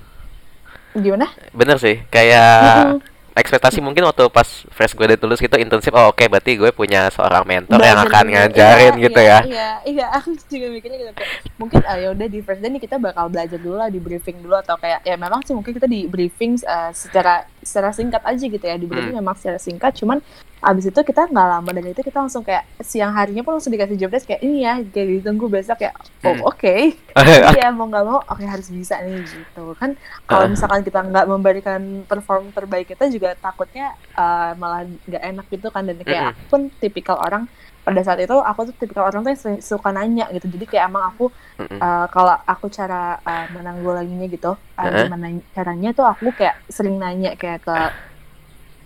gimana? 0.98 1.30
Bener 1.54 1.78
sih 1.78 2.02
kayak 2.10 3.02
ekspektasi 3.40 3.80
mungkin 3.80 4.04
waktu 4.04 4.28
pas 4.28 4.68
fresh 4.68 4.94
graduate 4.94 5.24
lulus 5.24 5.40
gitu 5.40 5.56
internship 5.56 5.96
oh 5.96 6.12
oke 6.12 6.24
berarti 6.28 6.60
gue 6.60 6.72
punya 6.76 7.08
seorang 7.08 7.48
mentor 7.48 7.80
yang 7.80 8.00
akan 8.04 8.26
ngajarin 8.28 8.94
Iya, 9.00 9.04
gitu 9.08 9.20
iya, 9.24 9.30
ya. 9.32 9.40
Iya, 9.48 9.70
iya, 9.88 10.06
aku 10.12 10.36
juga 10.36 10.68
mikirnya 10.68 10.98
gitu 11.08 11.12
kayak 11.16 11.32
mungkin 11.56 11.80
ayo 11.88 12.08
udah 12.12 12.28
di 12.28 12.40
first 12.44 12.60
day 12.60 12.70
nih 12.70 12.82
kita 12.84 13.00
bakal 13.00 13.32
belajar 13.32 13.56
dulu 13.56 13.80
lah 13.80 13.88
di 13.88 14.00
briefing 14.04 14.44
dulu 14.44 14.60
atau 14.60 14.76
kayak 14.76 15.00
ya 15.08 15.16
memang 15.16 15.40
sih 15.48 15.56
mungkin 15.56 15.72
kita 15.72 15.88
di 15.88 16.06
briefing 16.12 16.60
uh, 16.68 16.92
secara 16.92 17.48
secara 17.62 17.90
singkat 17.90 18.22
aja 18.22 18.42
gitu 18.42 18.62
ya 18.62 18.76
di 18.76 18.86
briefing 18.86 19.12
Hmm. 19.12 19.22
memang 19.22 19.36
secara 19.36 19.58
singkat 19.58 19.94
cuman 19.96 20.20
abis 20.60 20.92
itu 20.92 21.00
kita 21.00 21.24
nggak 21.26 21.48
lama 21.50 21.70
dari 21.72 21.90
itu 21.90 22.02
kita 22.02 22.20
langsung 22.20 22.44
kayak 22.44 22.68
siang 22.80 23.12
harinya 23.12 23.42
pun 23.42 23.56
langsung 23.56 23.72
dikasih 23.72 23.96
job 23.96 24.12
desk 24.12 24.28
kayak 24.28 24.42
ini 24.42 24.62
ya 24.62 24.84
kayak 24.84 25.08
ditunggu 25.18 25.48
besok 25.48 25.78
kayak 25.78 25.96
oh 26.22 26.30
Hmm. 26.30 26.44
oke 26.46 26.76
Jadi 27.16 27.60
ya 27.64 27.72
mau 27.72 27.88
nggak 27.88 28.04
mau 28.04 28.20
oke 28.20 28.44
harus 28.44 28.68
bisa 28.68 29.00
nih 29.00 29.24
gitu 29.24 29.72
kan 29.74 29.96
kalau 30.26 30.46
Ah. 30.46 30.52
misalkan 30.52 30.84
kita 30.84 31.00
nggak 31.02 31.26
memberikan 31.26 31.82
perform 32.04 32.52
terbaik 32.52 32.88
kita 32.88 33.08
juga 33.08 33.34
takutnya 33.34 33.96
uh, 34.14 34.52
malah 34.54 34.84
nggak 35.06 35.24
enak 35.26 35.46
gitu 35.48 35.68
kan 35.70 35.84
dan 35.84 35.96
kayak 36.02 36.24
aku 36.30 36.44
pun 36.50 36.62
tipikal 36.76 37.16
orang 37.18 37.48
pada 37.90 38.02
saat 38.06 38.20
itu 38.22 38.38
aku 38.38 38.60
tuh 38.70 38.76
tipikal 38.78 39.10
orang 39.10 39.26
tuh 39.26 39.32
yang 39.34 39.42
suka 39.60 39.90
nanya 39.90 40.26
gitu. 40.30 40.46
Jadi 40.46 40.66
kayak 40.70 40.94
emang 40.94 41.10
aku 41.10 41.34
Mm-mm. 41.58 41.80
uh, 41.82 42.06
kalau 42.14 42.38
aku 42.46 42.70
cara 42.70 43.18
uh, 43.26 43.46
menanggulanginya 43.50 44.30
gitu 44.30 44.54
uh, 44.54 44.86
gimana 44.94 45.42
caranya 45.58 45.90
tuh 45.92 46.06
aku 46.06 46.30
kayak 46.38 46.62
sering 46.70 47.02
nanya 47.02 47.34
kayak 47.34 47.66
ke 47.66 47.76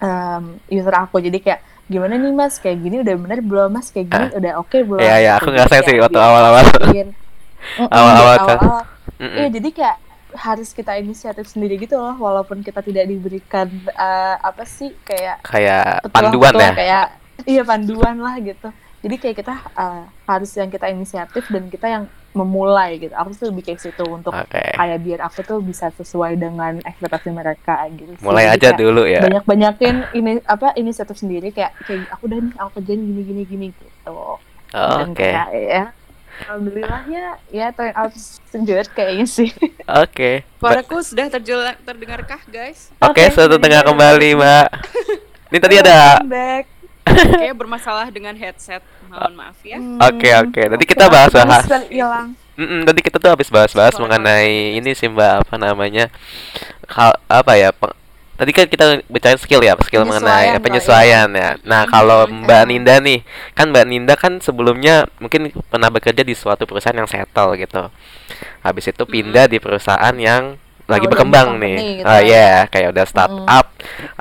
um, 0.03 0.57
user 0.71 0.95
aku. 0.95 1.19
Jadi 1.19 1.39
kayak 1.43 1.59
gimana 1.91 2.15
nih 2.15 2.31
mas? 2.31 2.57
Kayak 2.59 2.77
gini 2.79 2.95
udah 3.03 3.15
bener 3.19 3.39
belum? 3.43 3.69
Mas 3.71 3.91
kayak 3.91 4.07
gini 4.07 4.25
udah 4.39 4.51
oke 4.63 4.77
belum? 4.83 5.03
Iya, 5.03 5.15
iya, 5.19 5.31
aku 5.39 5.51
kayak 5.51 5.83
sih 5.83 5.99
waktu 5.99 6.19
awal-awal. 6.19 6.63
Awal-awal 7.91 8.35
kan. 8.43 8.59
Iya, 9.19 9.47
jadi 9.51 9.69
kayak 9.71 9.97
harus 10.33 10.73
kita 10.73 10.97
inisiatif 10.97 11.45
sendiri 11.45 11.77
gitu 11.77 11.95
loh, 11.95 12.17
walaupun 12.17 12.65
kita 12.65 12.81
tidak 12.81 13.05
diberikan 13.05 13.69
eh, 13.85 14.35
apa 14.41 14.65
sih 14.65 14.89
kayak 15.05 15.45
kayak 15.45 16.01
panduan 16.09 16.53
ya? 16.57 16.73
kayak 16.73 17.05
iya 17.45 17.61
panduan 17.61 18.17
lah 18.17 18.35
gitu. 18.41 18.73
Jadi 19.03 19.15
kayak 19.17 19.35
kita 19.37 19.53
eh, 19.75 20.03
harus 20.23 20.51
yang 20.53 20.67
kita 20.67 20.87
inisiatif 20.87 21.43
dan 21.47 21.67
kita 21.67 21.87
yang 21.87 22.03
memulai 22.33 22.97
gitu. 22.97 23.13
Aku 23.13 23.29
tuh 23.31 23.51
lebih 23.51 23.61
kayak 23.63 23.77
situ 23.77 24.03
untuk 24.03 24.31
oke 24.31 24.63
kayak 24.73 24.97
biar 24.97 25.19
aku 25.21 25.43
tuh 25.43 25.59
bisa 25.59 25.91
sesuai 25.91 26.33
dengan 26.33 26.81
ekspektasi 26.81 27.29
mereka 27.29 27.85
gitu. 27.91 28.15
mulai 28.19 28.47
Jadi 28.47 28.55
aja 28.55 28.69
kayak 28.69 28.79
dulu 28.79 29.01
ya 29.03 29.21
Banyak 29.21 29.43
banyakin 29.43 29.95
ini 30.13 30.31
apa 30.43 30.73
inisiatif 30.73 31.13
sendiri 31.15 31.51
kayak 31.51 31.77
kayak 31.83 32.09
aku 32.09 32.25
udah 32.25 32.39
nih 32.39 32.53
aku 32.57 32.69
kerjain 32.73 33.01
gini 33.01 33.21
gini 33.21 33.41
gini 33.43 33.67
gitu. 33.69 34.39
Dan 34.71 35.09
oke 35.11 35.19
kayak 35.19 35.47
ya 35.51 35.83
alhamdulillahnya 36.33 37.23
ya 37.49 37.69
turn 37.69 37.93
out 37.93 38.09
kayaknya 38.89 39.27
sih. 39.27 39.53
oke 39.85 40.41
Mbak- 40.57 40.57
Suaraku 40.57 40.97
sudah 41.03 41.29
terjel- 41.29 41.77
terdengarkah, 41.83 42.41
guys? 42.47 42.89
oke 42.97 43.13
Oke, 43.13 43.29
sudah 43.29 43.45
jadi 43.45 43.61
tengah 43.61 43.81
ada- 43.83 43.89
kembali 43.89 44.29
mbak 44.33 44.67
ini 45.51 45.57
tadi 45.59 45.75
ada 45.77 46.17
back. 46.25 46.72
Kayak 47.05 47.55
bermasalah 47.61 48.07
dengan 48.09 48.33
headset. 48.33 48.81
Mohon 49.07 49.33
maaf 49.35 49.57
ya. 49.61 49.77
Oke 49.79 50.29
oke. 50.33 50.61
Nanti 50.67 50.85
kita 50.85 51.05
bahas-bahas. 51.07 51.65
hilang. 51.87 52.33
Mm-mm, 52.53 52.85
nanti 52.85 53.01
kita 53.01 53.17
tuh 53.17 53.33
habis 53.33 53.49
bahas-bahas 53.49 53.97
Suara 53.97 54.03
mengenai 54.05 54.77
ini 54.77 54.93
sih 54.93 55.09
Mbak 55.09 55.31
apa 55.41 55.55
namanya 55.57 56.13
hal 56.85 57.17
apa 57.25 57.57
ya 57.57 57.73
pe- 57.73 57.97
tadi 58.33 58.53
kan 58.53 58.69
kita 58.69 59.01
bicara 59.09 59.33
skill 59.37 59.57
ya 59.57 59.73
skill 59.81 60.05
mengenai 60.05 60.53
Penyesuaian 60.53 60.61
penyesuaian 60.61 61.29
ya. 61.33 61.49
Nah 61.65 61.89
kalau 61.89 62.29
Mbak 62.29 62.61
Hmm. 62.61 62.69
Ninda 62.69 63.01
nih 63.01 63.25
kan 63.53 63.73
Mbak 63.73 63.85
Ninda 63.89 64.13
kan 64.13 64.37
sebelumnya 64.37 65.09
mungkin 65.17 65.49
pernah 65.65 65.89
bekerja 65.89 66.21
di 66.21 66.37
suatu 66.37 66.69
perusahaan 66.69 66.93
yang 66.93 67.09
settle 67.09 67.57
gitu. 67.57 67.89
Habis 68.61 68.85
itu 68.87 69.03
pindah 69.03 69.49
di 69.49 69.57
perusahaan 69.57 70.13
yang 70.13 70.53
lagi 70.85 71.09
berkembang 71.09 71.57
nih. 71.57 71.73
company 71.73 71.97
gitu 71.97 72.05
Oh 72.05 72.19
ya. 72.19 72.21
iya 72.21 72.49
kayak 72.69 72.93
udah 72.93 73.05
startup 73.07 73.65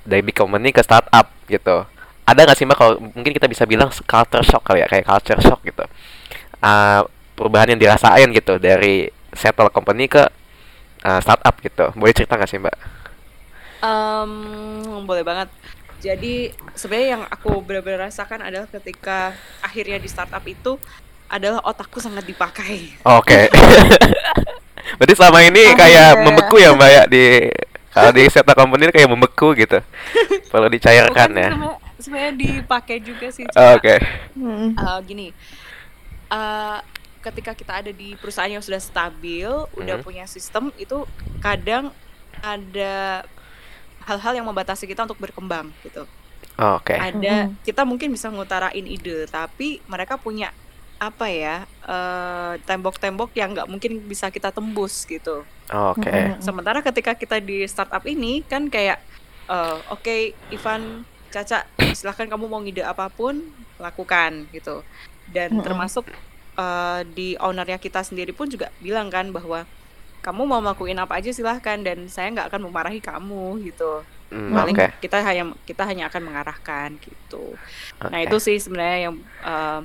dari 0.04 0.22
big 0.22 0.32
company 0.32 0.72
ke 0.72 0.80
startup 0.80 1.28
gitu. 1.44 1.84
Ada 2.22 2.40
nggak 2.46 2.56
sih 2.56 2.64
Mbak 2.64 2.76
kalau 2.76 2.92
mungkin 3.12 3.32
kita 3.32 3.46
bisa 3.46 3.64
bilang 3.64 3.90
culture 3.90 4.42
shock 4.42 4.62
kali 4.62 4.80
ya 4.80 4.86
kayak 4.86 5.04
culture 5.04 5.40
shock 5.40 5.60
gitu. 5.62 5.82
Ah, 6.58 7.02
perubahan 7.34 7.74
yang 7.74 7.80
dirasain 7.80 8.30
gitu 8.30 8.56
dari 8.56 9.10
settle 9.32 9.66
company 9.68 10.06
ke 10.06 10.22
uh, 11.02 11.18
startup 11.18 11.56
gitu. 11.58 11.90
Boleh 11.92 12.12
cerita 12.12 12.38
nggak 12.38 12.46
sih 12.46 12.60
Mbak? 12.60 12.76
Em, 13.82 14.30
boleh 15.02 15.24
banget. 15.26 15.48
Jadi 15.98 16.50
sebenarnya 16.74 17.08
yang 17.14 17.22
aku 17.26 17.58
benar-benar 17.58 18.06
rasakan 18.06 18.42
adalah 18.42 18.66
ketika 18.68 19.34
akhirnya 19.58 19.98
di 19.98 20.06
startup 20.06 20.42
itu 20.44 20.78
adalah 21.26 21.62
otakku 21.64 21.98
sangat 21.98 22.22
dipakai. 22.22 22.94
Oke. 23.02 23.50
Berarti 24.98 25.14
selama 25.14 25.42
ini 25.42 25.62
Oh, 25.64 25.74
kayak 25.74 26.08
iya. 26.12 26.22
membeku 26.22 26.56
ya 26.58 26.70
Mbak 26.74 26.90
ya 26.90 27.02
di 27.06 27.24
kalau 27.90 28.10
di 28.10 28.22
settle 28.26 28.54
company 28.54 28.90
kayak 28.90 29.10
membeku 29.10 29.54
gitu. 29.54 29.78
Perlu 30.50 30.68
dicairkan 30.68 31.28
Bukan 31.32 31.42
ya. 31.42 31.50
sebenarnya- 31.50 31.80
sebenarnya 32.02 32.34
dipakai 32.34 32.98
juga 33.00 33.30
sih. 33.30 33.46
Oh. 33.54 33.78
Oke. 33.78 33.96
Mm-mm. 34.34 34.74
Eh, 34.74 34.98
gini, 35.06 35.28
eh, 36.28 36.78
ketika 37.22 37.54
kita 37.54 37.72
ada 37.84 37.92
di 37.94 38.18
perusahaan 38.18 38.50
yang 38.50 38.64
sudah 38.64 38.82
stabil, 38.82 39.46
udah 39.72 39.96
Mhm. 39.98 40.04
punya 40.04 40.24
sistem, 40.26 40.74
itu 40.74 41.06
kadang 41.38 41.94
ada 42.42 43.22
hal-hal 44.02 44.32
yang 44.34 44.46
membatasi 44.50 44.90
kita 44.90 45.06
untuk 45.06 45.22
berkembang 45.22 45.70
gitu. 45.86 46.02
Oh, 46.58 46.76
Oke. 46.82 46.98
Ada 46.98 47.48
Mhm. 47.48 47.62
kita 47.62 47.82
mungkin 47.86 48.10
bisa 48.10 48.26
ngutarain 48.28 48.86
ide, 48.86 49.30
tapi 49.30 49.78
mereka 49.86 50.18
punya 50.18 50.50
apa 50.98 51.26
ya 51.26 51.66
eh, 51.82 52.52
tembok-tembok 52.62 53.34
yang 53.34 53.54
nggak 53.54 53.66
mungkin 53.66 54.06
bisa 54.06 54.30
kita 54.30 54.54
tembus 54.54 55.02
gitu. 55.02 55.42
Oh, 55.70 55.94
Oke. 55.94 56.10
Mm-mm. 56.10 56.38
Sementara 56.38 56.78
ketika 56.78 57.14
kita 57.14 57.42
di 57.42 57.66
startup 57.66 58.02
ini 58.06 58.42
kan 58.46 58.66
kayak 58.66 58.98
eh, 59.50 59.78
oke 59.90 60.16
Ivan, 60.50 61.02
Caca, 61.32 61.64
silahkan 61.96 62.28
kamu 62.28 62.44
mau 62.44 62.60
ngide 62.60 62.84
apa 62.84 63.08
pun 63.08 63.40
lakukan 63.80 64.46
gitu. 64.52 64.84
Dan 65.32 65.56
Mm-mm. 65.58 65.64
termasuk 65.64 66.04
eh, 66.60 67.00
di 67.16 67.34
ownernya 67.40 67.80
kita 67.80 68.04
sendiri 68.04 68.36
pun 68.36 68.52
juga 68.52 68.68
bilang 68.84 69.08
kan 69.08 69.32
bahwa 69.32 69.64
kamu 70.22 70.42
mau 70.46 70.60
ngelakuin 70.62 71.00
apa 71.02 71.18
aja 71.18 71.34
silahkan 71.34 71.82
dan 71.82 72.06
saya 72.06 72.30
nggak 72.30 72.52
akan 72.52 72.62
memarahi 72.70 73.00
kamu 73.02 73.64
gitu. 73.66 74.06
Hmm, 74.32 74.54
Paling 74.54 74.76
Oke. 74.78 74.88
kita 75.02 75.18
hanya 75.20 75.44
kita 75.66 75.82
hanya 75.84 76.08
akan 76.08 76.22
mengarahkan 76.30 76.88
gitu. 77.02 77.58
Nah 77.98 78.20
Oke. 78.22 78.30
itu 78.30 78.36
sih 78.38 78.56
sebenarnya 78.62 79.10
yang 79.10 79.14
eh, 79.42 79.80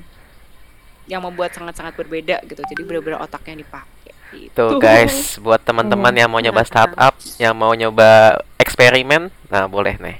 yang 1.08 1.24
membuat 1.24 1.56
sangat-sangat 1.56 1.96
berbeda 1.96 2.44
gitu. 2.44 2.60
Jadi 2.62 2.82
benar-benar 2.84 3.24
otaknya 3.24 3.64
dipakai. 3.64 3.97
Gitu. 4.28 4.52
Tuh 4.52 4.76
guys, 4.76 5.38
buat 5.38 5.60
teman-teman 5.60 6.12
yang 6.12 6.28
mau 6.28 6.36
nyoba 6.38 6.60
startup, 6.60 7.16
yang 7.36 7.56
mau 7.56 7.72
nyoba 7.72 8.36
eksperimen, 8.56 9.32
nah 9.48 9.64
boleh 9.64 9.96
nih. 9.96 10.16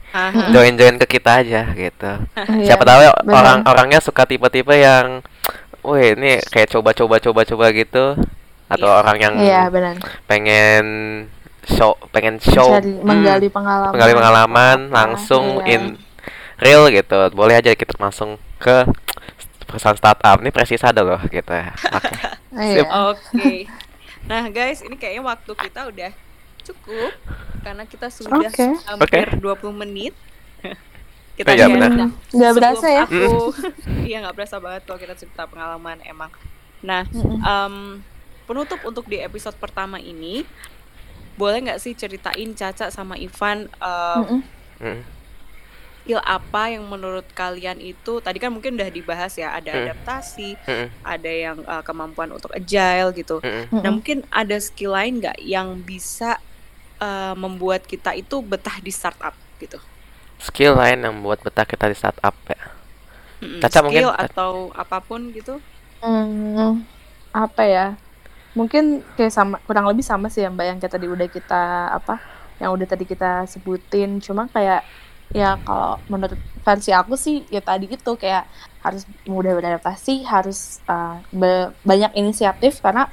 Join-join 0.48 0.96
ke 0.96 1.06
kita 1.10 1.44
aja 1.44 1.68
gitu. 1.70 2.12
Iya, 2.56 2.72
Siapa 2.72 2.82
tahu 2.82 3.00
ya 3.02 3.12
benar. 3.18 3.34
orang-orangnya 3.60 4.00
suka 4.00 4.24
tipe-tipe 4.24 4.72
yang 4.72 5.20
Wih, 5.78 6.12
ini 6.12 6.42
kayak 6.42 6.68
coba-coba 6.70 7.16
coba-coba 7.18 7.70
gitu 7.70 8.16
atau 8.66 8.88
Iya. 8.88 8.96
orang 8.98 9.16
yang 9.18 9.34
Iya 9.38 9.62
benar. 9.68 9.94
pengen 10.26 10.84
show 11.64 11.96
pengen 12.10 12.36
show 12.40 12.68
Mencari, 12.68 12.92
hmm, 12.92 13.06
menggali 13.06 13.48
pengalaman. 13.48 13.92
menggali 13.94 14.12
pengalaman 14.12 14.78
langsung 14.90 15.44
Iya. 15.62 15.78
in 15.78 15.82
real 16.58 16.88
gitu. 16.88 17.30
Boleh 17.32 17.60
aja 17.60 17.72
kita 17.72 17.94
langsung 17.96 18.36
ke 18.58 18.84
perusahaan 19.64 19.96
startup. 19.96 20.40
Ini 20.40 20.50
presis 20.50 20.82
ada 20.82 21.00
loh 21.00 21.20
gitu. 21.24 21.52
Oke. 21.52 22.12
Iya. 22.58 22.84
Nah, 24.26 24.50
guys, 24.50 24.82
ini 24.82 24.98
kayaknya 24.98 25.22
waktu 25.22 25.52
kita 25.54 25.80
udah 25.88 26.10
cukup 26.66 27.12
karena 27.62 27.84
kita 27.86 28.08
sudah 28.10 28.50
Oke. 28.50 28.66
hampir 28.84 29.26
20 29.38 29.82
menit. 29.86 30.14
Oh 31.38 31.54
iya, 31.54 31.70
benar. 31.70 32.10
Sebelum 32.34 32.54
berasa 32.58 32.86
ya. 32.90 33.04
Aku 33.06 33.54
iya 34.10 34.18
nggak 34.26 34.34
berasa 34.34 34.58
banget 34.58 34.82
kalau 34.90 34.98
kita 34.98 35.14
cerita 35.14 35.46
pengalaman 35.46 36.02
emang. 36.02 36.34
Nah, 36.82 37.06
em, 37.46 38.02
penutup 38.42 38.82
untuk 38.82 39.06
di 39.06 39.22
episode 39.22 39.54
pertama 39.54 40.02
ini 40.02 40.42
boleh 41.38 41.70
nggak 41.70 41.78
sih 41.78 41.94
ceritain 41.94 42.50
Caca 42.58 42.90
sama 42.90 43.14
Ivan 43.14 43.70
em, 43.70 44.18
Mm-mm. 44.18 44.40
Hmm. 44.82 45.00
Skill 46.08 46.24
apa 46.24 46.72
yang 46.72 46.88
menurut 46.88 47.28
kalian 47.36 47.76
itu 47.84 48.24
tadi 48.24 48.40
kan 48.40 48.48
mungkin 48.48 48.80
udah 48.80 48.88
dibahas 48.88 49.36
ya 49.36 49.52
ada 49.52 49.76
Hmm. 49.76 49.84
adaptasi, 49.92 50.56
Mm-mm. 50.64 50.88
ada 51.04 51.28
yang 51.28 51.60
eh, 51.60 51.82
kemampuan 51.84 52.32
untuk 52.32 52.48
agile 52.56 53.12
gitu. 53.12 53.44
Mm-mm. 53.44 53.68
Nah, 53.68 53.84
Mm-mm. 53.84 54.00
mungkin 54.00 54.24
ada 54.32 54.56
skill 54.56 54.96
lain 54.96 55.20
nggak 55.20 55.36
yang 55.44 55.76
bisa 55.84 56.40
eh, 56.96 57.34
membuat 57.36 57.84
kita 57.84 58.16
itu 58.16 58.40
betah 58.40 58.80
di 58.80 58.88
startup 58.88 59.36
gitu? 59.60 59.76
Skill 60.40 60.80
lain 60.80 61.04
yang 61.04 61.20
buat 61.20 61.44
betah 61.44 61.68
kita 61.68 61.92
di 61.92 61.96
startup 62.00 62.32
ya. 62.48 62.62
Mm-mm, 63.44 63.60
Caca 63.60 63.84
mungkin- 63.84 64.08
skill 64.08 64.12
atau 64.16 64.72
apa 64.72 65.04
pun 65.04 65.28
gitu? 65.36 65.60
Hmm, 66.00 66.88
apa 67.36 67.68
ya? 67.68 67.86
Mungkin 68.56 69.04
kayak 69.12 69.28
sama 69.28 69.60
kurang 69.68 69.84
lebih 69.84 70.08
sama 70.08 70.32
sih 70.32 70.40
ya 70.40 70.48
Mbak 70.48 70.64
yang 70.72 70.78
kayak 70.80 70.94
tadi 70.96 71.04
udah 71.04 71.28
kita 71.28 71.62
apa 71.92 72.16
yang 72.58 72.72
udah 72.72 72.86
tadi 72.88 73.04
kita 73.04 73.44
sebutin 73.44 74.18
cuma 74.24 74.48
kayak 74.48 74.82
ya 75.32 75.60
kalau 75.66 76.00
menurut 76.08 76.40
versi 76.64 76.90
aku 76.92 77.14
sih 77.16 77.44
ya 77.52 77.60
tadi 77.60 77.86
itu 77.88 78.12
kayak 78.16 78.48
harus 78.84 79.04
mudah 79.28 79.52
beradaptasi 79.56 80.24
harus 80.24 80.80
uh, 80.88 81.20
be- 81.32 81.72
banyak 81.84 82.12
inisiatif 82.16 82.80
karena 82.80 83.08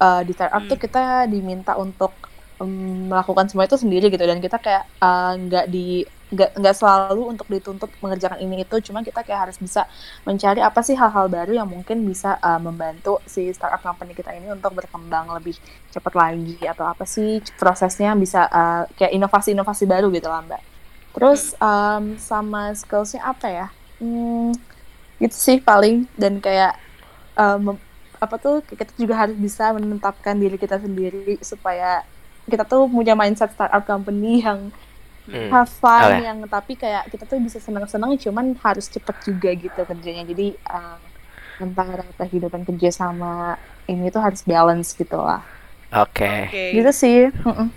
uh, 0.00 0.20
di 0.24 0.32
startup 0.32 0.64
tuh 0.68 0.76
Hmm. 0.76 0.84
kita 0.86 1.02
diminta 1.28 1.76
untuk 1.76 2.12
um, 2.60 3.08
melakukan 3.12 3.48
semua 3.50 3.68
itu 3.68 3.76
sendiri 3.76 4.08
gitu 4.08 4.24
dan 4.24 4.40
kita 4.40 4.56
kayak 4.60 4.88
uh, 5.02 5.36
nggak 5.36 5.66
di 5.68 6.04
nggak 6.30 6.62
nggak 6.62 6.76
selalu 6.78 7.26
untuk 7.34 7.50
dituntut 7.50 7.90
mengerjakan 7.98 8.38
ini 8.38 8.62
itu 8.62 8.76
cuma 8.86 9.02
kita 9.02 9.26
kayak 9.26 9.50
harus 9.50 9.58
bisa 9.58 9.82
mencari 10.22 10.62
apa 10.62 10.78
sih 10.78 10.94
hal-hal 10.94 11.26
baru 11.26 11.58
yang 11.58 11.66
mungkin 11.66 12.06
bisa 12.06 12.38
uh, 12.38 12.62
membantu 12.62 13.18
si 13.26 13.50
startup 13.50 13.82
company 13.82 14.14
kita 14.14 14.30
ini 14.38 14.46
untuk 14.54 14.70
berkembang 14.78 15.26
lebih 15.34 15.58
cepat 15.90 16.14
lagi 16.14 16.54
atau 16.62 16.86
apa 16.86 17.02
sih 17.02 17.42
prosesnya 17.58 18.14
bisa 18.14 18.46
uh, 18.46 18.86
kayak 18.94 19.10
inovasi-inovasi 19.18 19.84
baru 19.90 20.06
gitu 20.14 20.30
lah 20.30 20.46
mbak. 20.46 20.69
Terus 21.14 21.54
um, 21.58 22.14
sama 22.20 22.70
skillsnya 22.74 23.22
apa 23.26 23.46
ya? 23.50 23.66
Hmm, 24.00 24.54
itu 25.20 25.36
sih 25.36 25.58
paling 25.60 26.08
dan 26.16 26.40
kayak 26.40 26.78
um, 27.38 27.76
apa 28.20 28.36
tuh 28.40 28.54
kita 28.68 28.92
juga 28.96 29.14
harus 29.26 29.36
bisa 29.38 29.72
menetapkan 29.76 30.36
diri 30.36 30.56
kita 30.60 30.76
sendiri 30.80 31.40
supaya 31.42 32.04
kita 32.48 32.64
tuh 32.68 32.88
punya 32.90 33.14
mindset 33.18 33.52
startup 33.56 33.84
company 33.86 34.44
yang 34.46 34.72
Hmm. 35.28 35.52
have 35.52 35.70
fun 35.70 36.10
ya. 36.10 36.32
yang 36.32 36.38
tapi 36.48 36.74
kayak 36.80 37.06
kita 37.12 37.24
tuh 37.28 37.38
bisa 37.38 37.58
senang-senang 37.62 38.16
cuman 38.18 38.56
harus 38.64 38.86
cepet 38.90 39.16
juga 39.28 39.50
gitu 39.54 39.80
kerjanya 39.86 40.24
jadi 40.26 40.58
uh, 40.66 40.98
antara 41.60 42.04
kehidupan 42.18 42.62
kerja 42.68 42.90
sama 42.90 43.58
ini 43.86 44.08
tuh 44.14 44.22
harus 44.24 44.42
balance 44.46 44.96
gitu 44.96 45.18
lah 45.20 45.44
Oke. 45.90 46.46
Oke. 46.46 46.64
gitu 46.78 46.90
sih. 46.94 47.28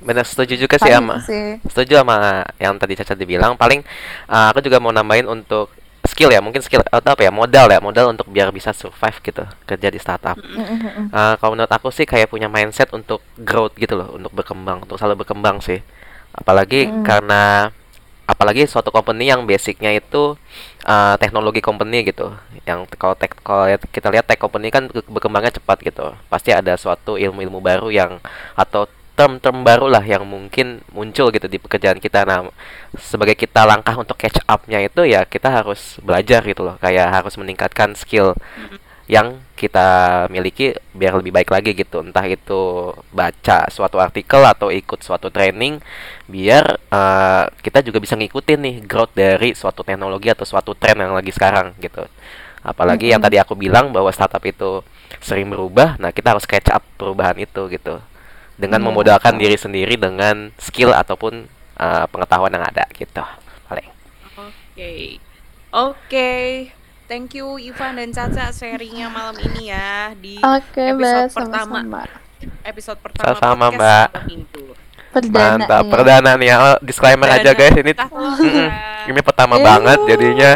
Benar 0.06 0.26
setuju 0.26 0.54
juga 0.56 0.78
sih 0.78 0.86
Paling 0.86 0.98
sama. 1.02 1.16
itu 1.18 1.26
sih 1.34 1.46
Setuju 1.66 1.94
sama 2.06 2.46
yang 2.62 2.78
tadi 2.78 2.94
Caca 2.94 3.18
dibilang. 3.18 3.58
Paling 3.58 3.82
uh, 4.30 4.54
aku 4.54 4.62
juga 4.62 4.78
mau 4.78 4.94
nambahin 4.94 5.26
untuk 5.26 5.74
skill 6.04 6.30
ya, 6.30 6.44
mungkin 6.44 6.60
skill 6.60 6.84
atau 6.84 7.16
apa 7.16 7.24
ya, 7.24 7.32
modal 7.32 7.72
ya, 7.72 7.80
modal 7.80 8.12
untuk 8.12 8.28
biar 8.28 8.52
bisa 8.52 8.76
survive 8.76 9.18
gitu 9.24 9.44
kerja 9.64 9.88
di 9.88 9.98
startup. 9.98 10.36
Uh, 10.36 11.34
kalau 11.40 11.56
menurut 11.56 11.72
aku 11.72 11.90
sih 11.90 12.04
kayak 12.04 12.28
punya 12.28 12.52
mindset 12.52 12.92
untuk 12.92 13.24
growth 13.40 13.74
gitu 13.80 13.96
loh, 13.96 14.12
untuk 14.14 14.30
berkembang, 14.36 14.84
untuk 14.84 15.00
selalu 15.00 15.24
berkembang 15.24 15.64
sih. 15.64 15.80
Apalagi 16.36 16.86
Mm. 16.92 17.02
karena 17.08 17.72
apalagi 18.24 18.64
suatu 18.66 18.90
company 18.90 19.28
yang 19.32 19.44
basicnya 19.44 19.92
itu 19.92 20.40
uh, 20.88 21.16
teknologi 21.20 21.60
company 21.60 22.08
gitu. 22.08 22.32
Yang 22.64 22.88
kalau 22.96 23.16
tek 23.20 23.36
kalau 23.44 23.68
lihat- 23.68 23.88
kita 23.92 24.08
lihat 24.14 24.26
tech 24.28 24.40
company 24.40 24.72
kan 24.72 24.88
ke- 24.88 25.06
berkembangnya 25.08 25.60
cepat 25.60 25.84
gitu. 25.84 26.16
Pasti 26.32 26.56
ada 26.56 26.74
suatu 26.80 27.20
ilmu-ilmu 27.20 27.60
baru 27.60 27.92
yang 27.92 28.24
atau 28.56 28.88
term-term 29.14 29.62
baru 29.62 29.94
lah 29.94 30.02
yang 30.02 30.26
mungkin 30.26 30.82
muncul 30.90 31.30
gitu 31.30 31.46
di 31.46 31.62
pekerjaan 31.62 32.02
kita. 32.02 32.26
Nah, 32.26 32.50
sebagai 32.98 33.38
kita 33.38 33.62
langkah 33.62 33.94
untuk 33.94 34.18
catch 34.18 34.42
up-nya 34.50 34.82
itu 34.82 35.06
ya 35.06 35.22
kita 35.30 35.54
harus 35.54 36.02
belajar 36.02 36.42
gitu 36.42 36.66
loh, 36.66 36.82
kayak 36.82 37.14
harus 37.14 37.38
meningkatkan 37.38 37.94
skill 37.94 38.34
yang 39.12 39.44
kita 39.60 39.88
miliki 40.32 40.72
biar 40.96 41.20
lebih 41.20 41.36
baik 41.36 41.52
lagi 41.52 41.76
gitu 41.76 42.00
entah 42.00 42.24
itu 42.24 42.92
baca 43.12 43.68
suatu 43.68 44.00
artikel 44.00 44.40
atau 44.48 44.72
ikut 44.72 45.04
suatu 45.04 45.28
training 45.28 45.84
biar 46.32 46.80
uh, 46.88 47.52
kita 47.60 47.84
juga 47.84 48.00
bisa 48.00 48.16
ngikutin 48.16 48.60
nih 48.64 48.76
growth 48.88 49.12
dari 49.12 49.52
suatu 49.52 49.84
teknologi 49.84 50.32
atau 50.32 50.48
suatu 50.48 50.72
tren 50.72 51.04
yang 51.04 51.12
lagi 51.12 51.36
sekarang 51.36 51.76
gitu 51.84 52.08
apalagi 52.64 53.08
mm 53.08 53.08
-hmm. 53.12 53.14
yang 53.20 53.22
tadi 53.22 53.38
aku 53.44 53.60
bilang 53.60 53.92
bahwa 53.92 54.08
startup 54.16 54.44
itu 54.48 54.80
sering 55.20 55.52
berubah 55.52 56.00
nah 56.00 56.16
kita 56.16 56.32
harus 56.40 56.48
catch 56.48 56.72
up 56.72 56.84
perubahan 56.96 57.36
itu 57.44 57.68
gitu 57.68 58.00
dengan 58.56 58.80
mm 58.80 58.88
-hmm. 58.88 58.88
memodalkan 58.88 59.36
diri 59.36 59.60
sendiri 59.60 60.00
dengan 60.00 60.56
skill 60.56 60.96
ataupun 60.96 61.52
uh, 61.76 62.08
pengetahuan 62.08 62.56
yang 62.56 62.64
ada 62.64 62.88
gitu 62.96 63.24
paling 63.68 63.92
oke 64.40 64.48
okay. 64.72 65.20
oke 65.76 66.00
okay. 66.08 66.72
Thank 67.04 67.36
you 67.36 67.60
Ivan 67.60 68.00
dan 68.00 68.10
Caca 68.16 68.50
sharingnya 68.56 69.12
malam 69.12 69.36
ini 69.36 69.70
ya 69.70 70.16
di 70.16 70.40
okay, 70.40 70.96
episode 70.96 71.28
mbak, 71.28 71.36
pertama. 71.36 71.76
Sama-sama. 71.84 72.02
Episode 72.64 73.00
pertama 73.00 73.36
sama 73.40 73.66
Mbak. 73.72 74.08
Perdana 75.14 75.62
Mantap, 75.62 75.84
ya. 75.86 75.92
perdana 75.94 76.32
nih 76.40 76.48
ya. 76.50 76.56
Oh, 76.58 76.78
disclaimer 76.82 77.30
perdana. 77.30 77.46
aja 77.46 77.52
guys, 77.54 77.76
ini 77.78 77.94
ini 79.14 79.20
pertama 79.22 79.56
Ew. 79.62 79.64
banget 79.64 80.00
jadinya 80.10 80.52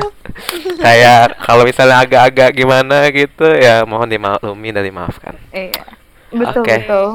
kayak 0.81 1.37
kalau 1.45 1.63
misalnya 1.67 2.01
agak-agak 2.01 2.49
gimana 2.57 2.97
gitu 3.13 3.47
ya 3.53 3.85
mohon 3.85 4.09
dimaklumi 4.09 4.73
dan 4.73 4.81
dimaafkan. 4.87 5.35
Iya. 5.53 5.83
Betul 6.33 6.63
okay. 6.63 6.79
betul. 6.87 7.09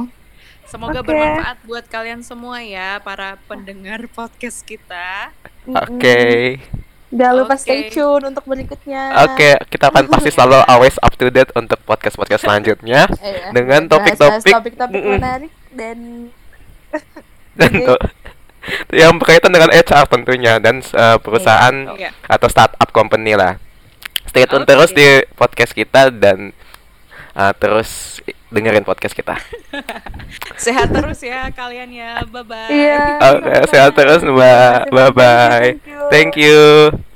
Semoga 0.70 1.00
okay. 1.02 1.08
bermanfaat 1.08 1.58
buat 1.68 1.84
kalian 1.90 2.20
semua 2.24 2.62
ya 2.62 2.96
para 3.02 3.36
pendengar 3.50 4.06
podcast 4.12 4.62
kita. 4.64 5.34
Oke. 5.68 5.98
Okay. 5.98 6.40
Jangan 7.12 7.34
lupa 7.44 7.54
okay. 7.54 7.62
stay 7.62 7.80
tune 7.92 8.24
untuk 8.24 8.44
berikutnya. 8.48 9.02
Oke, 9.28 9.36
okay, 9.36 9.52
kita 9.68 9.92
akan 9.92 10.08
pasti 10.08 10.32
selalu 10.34 10.64
always 10.64 10.96
up 11.04 11.12
to 11.20 11.28
date 11.28 11.52
untuk 11.52 11.76
podcast-podcast 11.84 12.48
selanjutnya 12.48 13.04
iya. 13.20 13.52
dengan 13.52 13.84
topik-topik 13.84 14.48
topik-topik 14.48 15.02
menarik 15.04 15.52
dan 15.76 15.98
dan 17.60 17.72
yang 18.96 19.20
berkaitan 19.20 19.52
dengan 19.52 19.68
HR 19.68 20.08
tentunya 20.08 20.56
dan 20.56 20.80
uh, 20.96 21.20
perusahaan 21.20 21.74
yeah. 22.00 22.16
atau 22.24 22.48
startup 22.48 22.88
company 22.96 23.36
lah. 23.36 23.60
Stay 24.32 24.48
tune 24.48 24.64
okay. 24.64 24.72
terus 24.72 24.90
di 24.96 25.08
podcast 25.36 25.76
kita 25.76 26.08
dan 26.08 26.56
uh, 27.36 27.52
terus 27.56 28.20
dengerin 28.52 28.84
podcast 28.84 29.16
kita. 29.16 29.36
sehat 30.64 30.92
terus 30.92 31.20
ya 31.24 31.48
kalian 31.52 31.90
ya. 31.92 32.20
Bye 32.28 32.44
bye. 32.44 32.68
Iya. 32.68 33.02
Oke, 33.32 33.48
okay, 33.48 33.60
sehat 33.72 33.92
terus 33.96 34.20
Mbak. 34.20 34.92
Bye 34.92 35.12
bye. 35.12 35.68
Thank 35.76 35.86
you. 35.88 36.00
Thank 36.10 36.32
you. 36.36 37.11